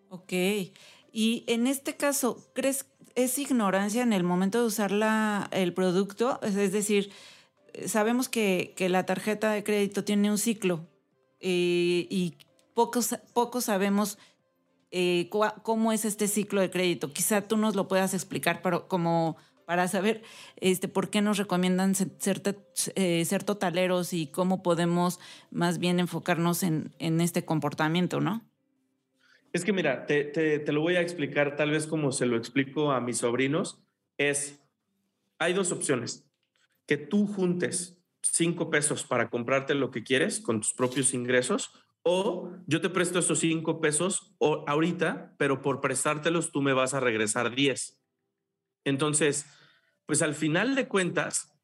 Ok. 0.09 0.33
Y 1.13 1.45
en 1.47 1.67
este 1.67 1.97
caso, 1.97 2.51
¿crees 2.55 2.87
es 3.15 3.39
ignorancia 3.39 4.03
en 4.03 4.13
el 4.13 4.23
momento 4.23 4.61
de 4.61 4.67
usar 4.67 4.93
la, 4.93 5.49
el 5.51 5.75
producto? 5.75 6.39
Es 6.43 6.55
decir, 6.55 7.11
sabemos 7.87 8.29
que, 8.29 8.75
la 8.79 9.07
tarjeta 9.07 9.51
de 9.51 9.65
crédito 9.65 10.05
tiene 10.05 10.31
un 10.31 10.39
ciclo 10.39 10.87
eh, 11.41 12.07
y 12.11 12.37
pocos, 12.75 13.17
pocos 13.33 13.65
sabemos 13.65 14.19
eh, 14.91 15.29
cómo 15.63 15.93
es 15.93 16.05
este 16.05 16.29
ciclo 16.29 16.61
de 16.61 16.71
crédito. 16.71 17.13
Quizá 17.13 17.43
tú 17.43 17.57
nos 17.57 17.75
lo 17.75 17.89
puedas 17.89 18.15
explicar 18.15 18.61
pero 18.63 18.89
como 18.89 19.37
para 19.69 19.87
saber 19.87 20.23
este, 20.57 20.89
por 20.89 21.11
qué 21.11 21.21
nos 21.21 21.37
recomiendan 21.37 21.95
ser, 21.95 22.41
eh, 22.95 23.25
ser 23.27 23.45
totaleros 23.45 24.15
y 24.15 24.29
cómo 24.29 24.63
podemos 24.63 25.21
más 25.51 25.79
bien 25.79 26.01
enfocarnos 26.01 26.63
en, 26.63 26.91
este 26.99 27.45
comportamiento, 27.45 28.19
¿no? 28.19 28.49
Es 29.53 29.67
que 29.67 29.75
mira, 29.75 30.07
te, 30.07 30.25
te, 30.25 30.73
lo 30.73 30.81
voy 30.81 30.97
a 30.97 31.03
explicar 31.03 31.55
tal 31.57 31.73
vez 31.73 31.87
como 31.87 32.13
se 32.13 32.25
lo 32.25 32.39
explico 32.39 32.93
a 32.93 33.03
mis 33.03 33.19
sobrinos. 33.19 33.79
Es, 34.17 34.59
hay 35.39 35.53
dos 35.53 35.71
opciones. 35.71 36.27
Que 36.87 36.97
tú 36.97 37.27
juntes 37.27 37.99
cinco 38.23 38.71
pesos 38.71 39.05
para 39.05 39.29
comprarte 39.29 39.75
lo 39.75 39.91
que 39.91 40.03
quieres 40.03 40.41
con 40.41 40.61
tus 40.61 40.73
propios 40.73 41.13
ingresos 41.13 41.73
o 42.11 42.51
yo 42.67 42.81
te 42.81 42.89
presto 42.89 43.19
esos 43.19 43.41
cinco 43.41 43.83
pesos 43.83 44.35
ahorita, 44.41 45.35
pero 45.37 45.61
por 45.61 45.83
prestártelos 45.83 46.53
tú 46.53 46.63
me 46.63 46.73
vas 46.73 46.95
a 46.95 47.01
regresar 47.01 47.55
diez. 47.55 48.01
Entonces, 48.85 49.45
pues 50.07 50.23
al 50.23 50.35
final 50.35 50.75
de 50.75 50.89
cuentas, 50.89 51.55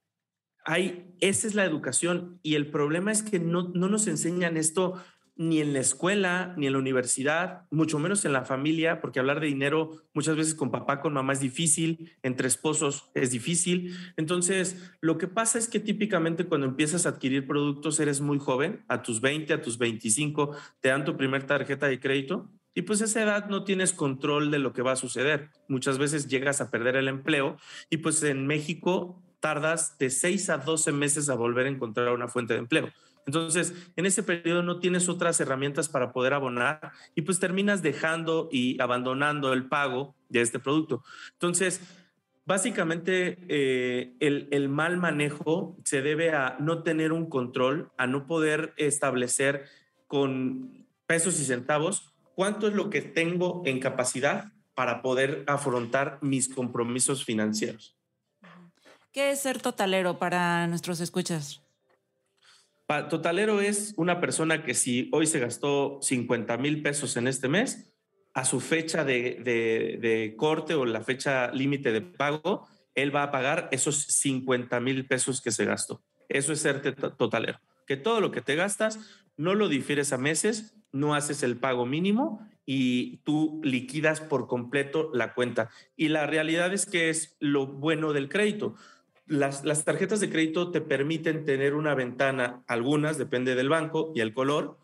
hay, 0.66 1.14
esa 1.20 1.46
es 1.46 1.54
la 1.54 1.64
educación 1.64 2.40
y 2.42 2.56
el 2.56 2.70
problema 2.70 3.10
es 3.10 3.22
que 3.22 3.38
no, 3.38 3.70
no 3.74 3.88
nos 3.88 4.06
enseñan 4.06 4.58
esto 4.58 5.02
ni 5.36 5.60
en 5.60 5.72
la 5.72 5.80
escuela, 5.80 6.54
ni 6.56 6.66
en 6.66 6.74
la 6.74 6.78
universidad, 6.78 7.62
mucho 7.70 7.98
menos 7.98 8.24
en 8.24 8.32
la 8.32 8.44
familia, 8.44 9.00
porque 9.00 9.18
hablar 9.18 9.40
de 9.40 9.48
dinero 9.48 10.02
muchas 10.12 10.36
veces 10.36 10.54
con 10.54 10.70
papá, 10.70 11.00
con 11.00 11.12
mamá 11.12 11.32
es 11.32 11.40
difícil, 11.40 12.12
entre 12.22 12.46
esposos 12.46 13.10
es 13.14 13.30
difícil. 13.30 13.96
Entonces, 14.16 14.92
lo 15.00 15.18
que 15.18 15.26
pasa 15.26 15.58
es 15.58 15.68
que 15.68 15.80
típicamente 15.80 16.46
cuando 16.46 16.66
empiezas 16.66 17.06
a 17.06 17.10
adquirir 17.10 17.46
productos 17.46 17.98
eres 18.00 18.20
muy 18.20 18.38
joven, 18.38 18.84
a 18.88 19.02
tus 19.02 19.20
20, 19.20 19.52
a 19.52 19.60
tus 19.60 19.78
25, 19.78 20.56
te 20.80 20.90
dan 20.90 21.04
tu 21.04 21.16
primer 21.16 21.44
tarjeta 21.44 21.88
de 21.88 21.98
crédito 21.98 22.50
y 22.74 22.82
pues 22.82 23.00
esa 23.00 23.22
edad 23.22 23.48
no 23.48 23.64
tienes 23.64 23.92
control 23.92 24.50
de 24.50 24.58
lo 24.58 24.72
que 24.72 24.82
va 24.82 24.92
a 24.92 24.96
suceder. 24.96 25.50
Muchas 25.68 25.98
veces 25.98 26.26
llegas 26.26 26.60
a 26.60 26.70
perder 26.70 26.96
el 26.96 27.08
empleo 27.08 27.56
y 27.88 27.98
pues 27.98 28.22
en 28.24 28.46
México 28.46 29.22
tardas 29.38 29.96
de 29.98 30.10
6 30.10 30.50
a 30.50 30.58
12 30.58 30.92
meses 30.92 31.28
a 31.28 31.34
volver 31.34 31.66
a 31.66 31.70
encontrar 31.70 32.12
una 32.12 32.28
fuente 32.28 32.54
de 32.54 32.60
empleo. 32.60 32.88
Entonces, 33.26 33.72
en 33.96 34.06
ese 34.06 34.22
periodo 34.22 34.62
no 34.62 34.78
tienes 34.80 35.08
otras 35.08 35.40
herramientas 35.40 35.88
para 35.88 36.12
poder 36.12 36.34
abonar 36.34 36.92
y 37.14 37.22
pues 37.22 37.40
terminas 37.40 37.82
dejando 37.82 38.48
y 38.52 38.80
abandonando 38.80 39.52
el 39.52 39.66
pago 39.66 40.14
de 40.28 40.42
este 40.42 40.58
producto. 40.58 41.02
Entonces, 41.32 41.80
básicamente 42.44 43.38
eh, 43.48 44.14
el, 44.20 44.48
el, 44.50 44.68
mal 44.68 44.98
manejo 44.98 45.76
se 45.84 46.02
debe 46.02 46.32
a 46.32 46.56
no 46.60 46.82
tener 46.82 47.12
un 47.12 47.28
control, 47.30 47.90
a 47.96 48.06
no 48.06 48.26
poder 48.26 48.74
establecer 48.76 49.64
con 50.06 50.86
pesos 51.06 51.40
y 51.40 51.44
centavos 51.44 52.12
cuánto 52.34 52.68
es 52.68 52.74
lo 52.74 52.90
que 52.90 53.00
tengo 53.00 53.62
en 53.64 53.80
capacidad 53.80 54.52
para 54.74 55.02
poder 55.02 55.44
afrontar 55.46 56.18
mis 56.20 56.48
compromisos 56.52 57.24
financieros. 57.24 57.96
¿Qué 59.12 59.30
es 59.30 59.40
ser 59.40 59.62
totalero 59.62 60.18
para 60.18 60.66
nuestros 60.66 61.00
escuchas? 61.00 61.63
Totalero 62.86 63.60
es 63.60 63.94
una 63.96 64.20
persona 64.20 64.62
que 64.62 64.74
si 64.74 65.08
hoy 65.12 65.26
se 65.26 65.40
gastó 65.40 65.98
50 66.02 66.56
mil 66.58 66.82
pesos 66.82 67.16
en 67.16 67.28
este 67.28 67.48
mes, 67.48 67.90
a 68.34 68.44
su 68.44 68.60
fecha 68.60 69.04
de, 69.04 70.34
corte 70.36 70.74
o 70.74 70.84
la 70.84 71.00
fecha 71.00 71.50
límite 71.52 71.92
de 71.92 72.02
pago, 72.02 72.68
él 72.94 73.14
va 73.14 73.22
a 73.22 73.30
pagar 73.30 73.68
esos 73.72 74.02
50 74.02 74.80
mil 74.80 75.06
pesos 75.06 75.40
que 75.40 75.52
se 75.52 75.64
gastó. 75.64 76.02
Eso 76.28 76.52
es 76.52 76.60
ser 76.60 76.94
totalero. 77.16 77.60
Que 77.86 77.96
todo 77.96 78.20
lo 78.20 78.30
que 78.30 78.40
te 78.40 78.56
gastas 78.56 78.98
no 79.36 79.54
lo 79.54 79.68
difieres 79.68 80.12
a 80.12 80.18
meses, 80.18 80.74
no 80.92 81.14
haces 81.14 81.42
el 81.42 81.56
pago 81.56 81.86
mínimo 81.86 82.46
y 82.66 83.18
tú 83.18 83.60
liquidas 83.62 84.20
por 84.20 84.46
completo 84.46 85.10
la 85.12 85.34
cuenta. 85.34 85.70
Y 85.96 86.08
la 86.08 86.26
realidad 86.26 86.72
es 86.72 86.86
que 86.86 87.10
es 87.10 87.36
lo 87.40 87.66
bueno 87.66 88.12
del 88.12 88.28
crédito. 88.28 88.74
Las, 89.26 89.64
las, 89.64 89.84
tarjetas 89.84 90.20
de 90.20 90.30
crédito 90.30 90.70
te 90.70 90.80
permiten 90.80 91.44
tener 91.44 91.74
una 91.74 91.94
ventana, 91.94 92.62
algunas, 92.66 93.16
depende 93.16 93.54
del 93.54 93.70
banco 93.70 94.12
y 94.14 94.20
el 94.20 94.34
color, 94.34 94.76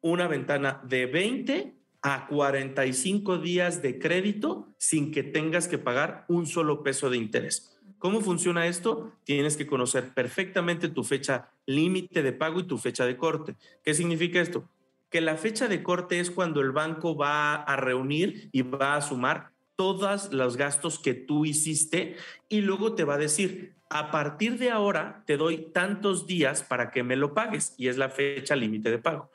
una 0.00 0.28
ventana 0.28 0.80
de 0.84 1.06
20 1.06 1.74
a 2.02 2.26
45 2.26 3.38
días 3.38 3.80
de 3.80 3.98
crédito 3.98 4.68
sin 4.76 5.12
que 5.12 5.22
tengas 5.22 5.68
que 5.68 5.78
pagar 5.78 6.24
un 6.28 6.46
solo 6.46 6.82
peso 6.82 7.10
de 7.10 7.16
interés. 7.16 7.72
¿Cómo 7.98 8.20
funciona 8.20 8.66
esto? 8.66 9.12
Tienes 9.22 9.56
que 9.56 9.68
conocer 9.68 10.12
perfectamente 10.12 10.88
tu 10.88 11.04
fecha 11.04 11.50
límite 11.66 12.24
de 12.24 12.32
pago 12.32 12.58
y 12.58 12.66
tu 12.66 12.76
fecha 12.76 13.06
de 13.06 13.16
corte. 13.16 13.54
¿Qué 13.84 13.94
significa 13.94 14.40
esto? 14.40 14.68
Que 15.08 15.20
la 15.20 15.36
fecha 15.36 15.68
de 15.68 15.84
corte 15.84 16.18
es 16.18 16.32
cuando 16.32 16.60
el 16.60 16.72
banco 16.72 17.16
va 17.16 17.54
a 17.54 17.76
reunir 17.76 18.48
y 18.50 18.62
va 18.62 18.96
a 18.96 19.02
sumar 19.02 19.52
todos 19.76 20.32
los 20.32 20.56
gastos 20.56 20.98
que 20.98 21.14
tú 21.14 21.44
hiciste 21.44 22.16
y 22.48 22.62
luego 22.62 22.96
te 22.96 23.04
va 23.04 23.14
a 23.14 23.18
decir, 23.18 23.74
a 23.94 24.10
partir 24.10 24.58
de 24.58 24.70
ahora 24.70 25.22
te 25.26 25.36
doy 25.36 25.70
tantos 25.70 26.26
días 26.26 26.62
para 26.62 26.90
que 26.90 27.02
me 27.02 27.14
lo 27.14 27.34
pagues 27.34 27.74
y 27.76 27.88
es 27.88 27.98
la 27.98 28.08
fecha 28.08 28.56
límite 28.56 28.90
de 28.90 28.98
pago. 28.98 29.30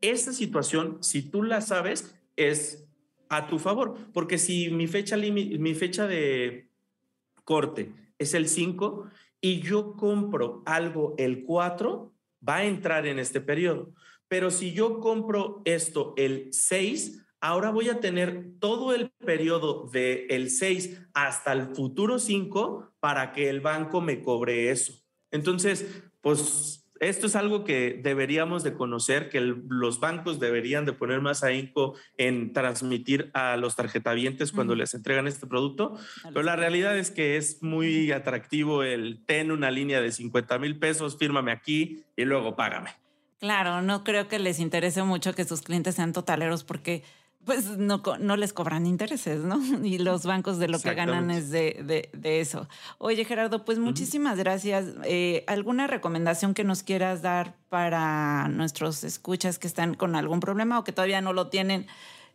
Esa 0.00 0.32
situación, 0.32 1.02
si 1.02 1.22
tú 1.22 1.42
la 1.42 1.60
sabes, 1.60 2.14
es 2.36 2.86
a 3.28 3.48
tu 3.48 3.58
favor, 3.58 3.96
porque 4.12 4.38
si 4.38 4.70
mi 4.70 4.86
fecha, 4.86 5.16
mi 5.16 5.74
fecha 5.74 6.06
de 6.06 6.70
corte 7.42 7.92
es 8.16 8.34
el 8.34 8.48
5 8.48 9.10
y 9.40 9.60
yo 9.60 9.96
compro 9.96 10.62
algo 10.66 11.16
el 11.18 11.42
4, 11.44 12.14
va 12.48 12.56
a 12.56 12.64
entrar 12.64 13.08
en 13.08 13.18
este 13.18 13.40
periodo. 13.40 13.92
Pero 14.28 14.52
si 14.52 14.72
yo 14.72 15.00
compro 15.00 15.62
esto 15.64 16.14
el 16.16 16.52
6, 16.52 17.25
ahora 17.46 17.70
voy 17.70 17.88
a 17.88 18.00
tener 18.00 18.44
todo 18.58 18.92
el 18.92 19.10
periodo 19.24 19.88
del 19.92 20.26
el 20.30 20.50
6 20.50 21.00
hasta 21.14 21.52
el 21.52 21.74
futuro 21.74 22.18
5 22.18 22.94
para 22.98 23.32
que 23.32 23.48
el 23.48 23.60
banco 23.60 24.00
me 24.00 24.20
cobre 24.20 24.70
eso. 24.70 24.94
Entonces, 25.30 25.86
pues 26.20 26.88
esto 26.98 27.26
es 27.26 27.36
algo 27.36 27.62
que 27.62 28.00
deberíamos 28.02 28.64
de 28.64 28.72
conocer, 28.72 29.28
que 29.28 29.40
los 29.40 30.00
bancos 30.00 30.40
deberían 30.40 30.86
de 30.86 30.92
poner 30.92 31.20
más 31.20 31.44
ahínco 31.44 31.94
en 32.16 32.52
transmitir 32.52 33.30
a 33.32 33.56
los 33.56 33.76
tarjetavientes 33.76 34.50
cuando 34.50 34.74
les 34.74 34.94
entregan 34.94 35.28
este 35.28 35.46
producto, 35.46 35.96
pero 36.24 36.42
la 36.42 36.56
realidad 36.56 36.98
es 36.98 37.12
que 37.12 37.36
es 37.36 37.62
muy 37.62 38.10
atractivo 38.10 38.82
el 38.82 39.24
ten 39.24 39.52
una 39.52 39.70
línea 39.70 40.00
de 40.00 40.10
50 40.10 40.58
mil 40.58 40.78
pesos, 40.78 41.16
fírmame 41.16 41.52
aquí 41.52 42.02
y 42.16 42.24
luego 42.24 42.56
págame. 42.56 42.90
Claro, 43.38 43.82
no 43.82 44.02
creo 44.02 44.28
que 44.28 44.38
les 44.38 44.58
interese 44.58 45.02
mucho 45.02 45.34
que 45.34 45.44
sus 45.44 45.60
clientes 45.60 45.94
sean 45.94 46.14
totaleros 46.14 46.64
porque 46.64 47.04
pues 47.46 47.78
no, 47.78 48.02
no 48.18 48.36
les 48.36 48.52
cobran 48.52 48.86
intereses, 48.86 49.40
¿no? 49.40 49.58
Y 49.86 49.98
los 49.98 50.26
bancos 50.26 50.58
de 50.58 50.68
lo 50.68 50.80
que 50.80 50.94
ganan 50.94 51.30
es 51.30 51.50
de, 51.50 52.10
eso. 52.22 52.68
Oye, 52.98 53.24
Gerardo, 53.24 53.64
pues 53.64 53.78
muchísimas 53.78 54.36
gracias. 54.36 54.86
Eh, 55.04 55.44
¿Alguna 55.46 55.86
recomendación 55.86 56.52
que 56.52 56.64
nos 56.64 56.82
quieras 56.82 57.22
dar 57.22 57.54
para 57.68 58.48
nuestros 58.48 59.04
escuchas 59.04 59.58
que 59.58 59.68
están 59.68 59.94
con 59.94 60.16
algún 60.16 60.40
problema 60.40 60.78
o 60.78 60.84
que 60.84 60.92
todavía 60.92 61.20
no 61.20 61.32
lo 61.32 61.48
tienen? 61.48 61.86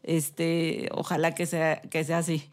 Este, 0.02 0.90
ojalá 0.94 1.36
que 1.36 1.46
sea, 1.46 1.82
que 1.82 2.04
sea 2.04 2.20
así. 2.20 2.51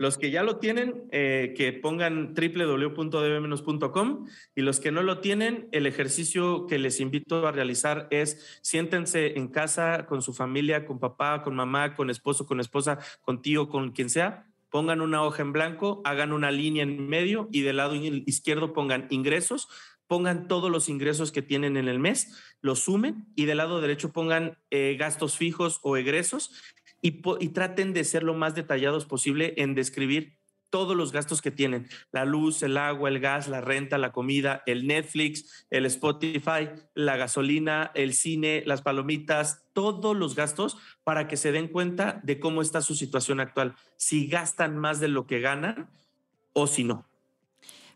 Los 0.00 0.16
que 0.16 0.30
ya 0.30 0.42
lo 0.42 0.56
tienen, 0.56 1.04
eh, 1.12 1.52
que 1.54 1.74
pongan 1.74 2.32
www.dbmenos.com 2.34 4.26
y 4.56 4.62
los 4.62 4.80
que 4.80 4.92
no 4.92 5.02
lo 5.02 5.18
tienen, 5.18 5.68
el 5.72 5.86
ejercicio 5.86 6.66
que 6.66 6.78
les 6.78 7.00
invito 7.00 7.46
a 7.46 7.52
realizar 7.52 8.08
es 8.10 8.58
siéntense 8.62 9.36
en 9.36 9.48
casa 9.48 10.06
con 10.06 10.22
su 10.22 10.32
familia, 10.32 10.86
con 10.86 11.00
papá, 11.00 11.42
con 11.42 11.54
mamá, 11.54 11.94
con 11.94 12.08
esposo, 12.08 12.46
con 12.46 12.60
esposa, 12.60 12.98
con 13.20 13.42
tío, 13.42 13.68
con 13.68 13.90
quien 13.90 14.08
sea. 14.08 14.46
Pongan 14.70 15.02
una 15.02 15.22
hoja 15.22 15.42
en 15.42 15.52
blanco, 15.52 16.00
hagan 16.06 16.32
una 16.32 16.50
línea 16.50 16.82
en 16.82 17.06
medio 17.06 17.50
y 17.52 17.60
del 17.60 17.76
lado 17.76 17.94
izquierdo 17.94 18.72
pongan 18.72 19.06
ingresos, 19.10 19.68
pongan 20.06 20.48
todos 20.48 20.70
los 20.70 20.88
ingresos 20.88 21.30
que 21.30 21.42
tienen 21.42 21.76
en 21.76 21.88
el 21.88 21.98
mes, 21.98 22.42
los 22.62 22.80
sumen 22.80 23.26
y 23.36 23.44
del 23.44 23.58
lado 23.58 23.82
derecho 23.82 24.12
pongan 24.12 24.56
eh, 24.70 24.96
gastos 24.98 25.36
fijos 25.36 25.78
o 25.82 25.98
egresos 25.98 26.52
y, 27.02 27.22
traten 27.48 27.92
de 27.92 28.04
ser 28.04 28.22
lo 28.22 28.34
más 28.34 28.54
detallados 28.54 29.06
posible 29.06 29.54
en 29.56 29.74
describir 29.74 30.38
todos 30.68 30.96
los 30.96 31.10
gastos 31.10 31.42
que 31.42 31.50
tienen, 31.50 31.88
la 32.12 32.24
luz, 32.24 32.62
el 32.62 32.76
agua, 32.76 33.08
el 33.08 33.18
gas, 33.18 33.48
la 33.48 33.60
renta, 33.60 33.98
la 33.98 34.12
comida, 34.12 34.62
el 34.66 34.86
Netflix, 34.86 35.66
el 35.68 35.84
Spotify, 35.86 36.68
la 36.94 37.16
gasolina, 37.16 37.90
el 37.94 38.12
cine, 38.14 38.62
las 38.66 38.80
palomitas, 38.80 39.64
todos 39.72 40.16
los 40.16 40.36
gastos 40.36 40.78
para 41.02 41.26
que 41.26 41.36
se 41.36 41.50
den 41.50 41.66
cuenta 41.66 42.20
de 42.22 42.38
cómo 42.38 42.62
está 42.62 42.82
su 42.82 42.94
situación 42.94 43.40
actual, 43.40 43.74
si 43.96 44.28
gastan 44.28 44.78
más 44.78 45.00
de 45.00 45.08
lo 45.08 45.26
que 45.26 45.40
ganan 45.40 45.90
o 46.52 46.68
si 46.68 46.84
no. 46.84 47.04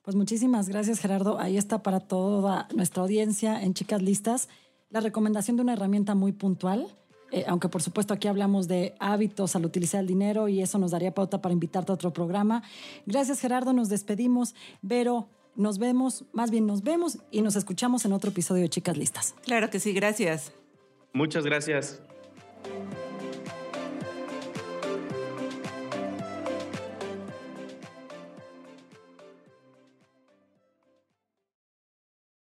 Pues 0.02 0.16
muchísimas 0.16 0.68
gracias, 0.68 0.98
Gerardo. 0.98 1.38
Ahí 1.38 1.56
está 1.56 1.82
para 1.82 2.00
toda 2.00 2.68
nuestra 2.74 3.02
audiencia 3.02 3.62
en 3.62 3.72
Chicas 3.72 4.02
Listas 4.02 4.48
la 4.94 5.00
recomendación 5.00 5.56
de 5.56 5.62
una 5.62 5.72
herramienta 5.72 6.14
muy 6.14 6.30
puntual. 6.30 6.86
Eh, 7.34 7.44
aunque 7.48 7.68
por 7.68 7.82
supuesto 7.82 8.14
aquí 8.14 8.28
hablamos 8.28 8.68
de 8.68 8.94
hábitos 9.00 9.56
al 9.56 9.66
utilizar 9.66 10.00
el 10.00 10.06
dinero 10.06 10.46
y 10.46 10.62
eso 10.62 10.78
nos 10.78 10.92
daría 10.92 11.12
pauta 11.12 11.42
para 11.42 11.52
invitarte 11.52 11.90
a 11.90 11.96
otro 11.96 12.12
programa. 12.12 12.62
Gracias 13.06 13.40
Gerardo, 13.40 13.72
nos 13.72 13.88
despedimos. 13.88 14.54
Vero, 14.82 15.26
nos 15.56 15.78
vemos, 15.78 16.24
más 16.32 16.52
bien 16.52 16.64
nos 16.64 16.84
vemos 16.84 17.18
y 17.32 17.42
nos 17.42 17.56
escuchamos 17.56 18.04
en 18.04 18.12
otro 18.12 18.30
episodio 18.30 18.62
de 18.62 18.68
Chicas 18.68 18.96
Listas. 18.96 19.34
Claro 19.42 19.68
que 19.68 19.80
sí, 19.80 19.92
gracias. 19.92 20.52
Muchas 21.12 21.44
gracias. 21.44 22.00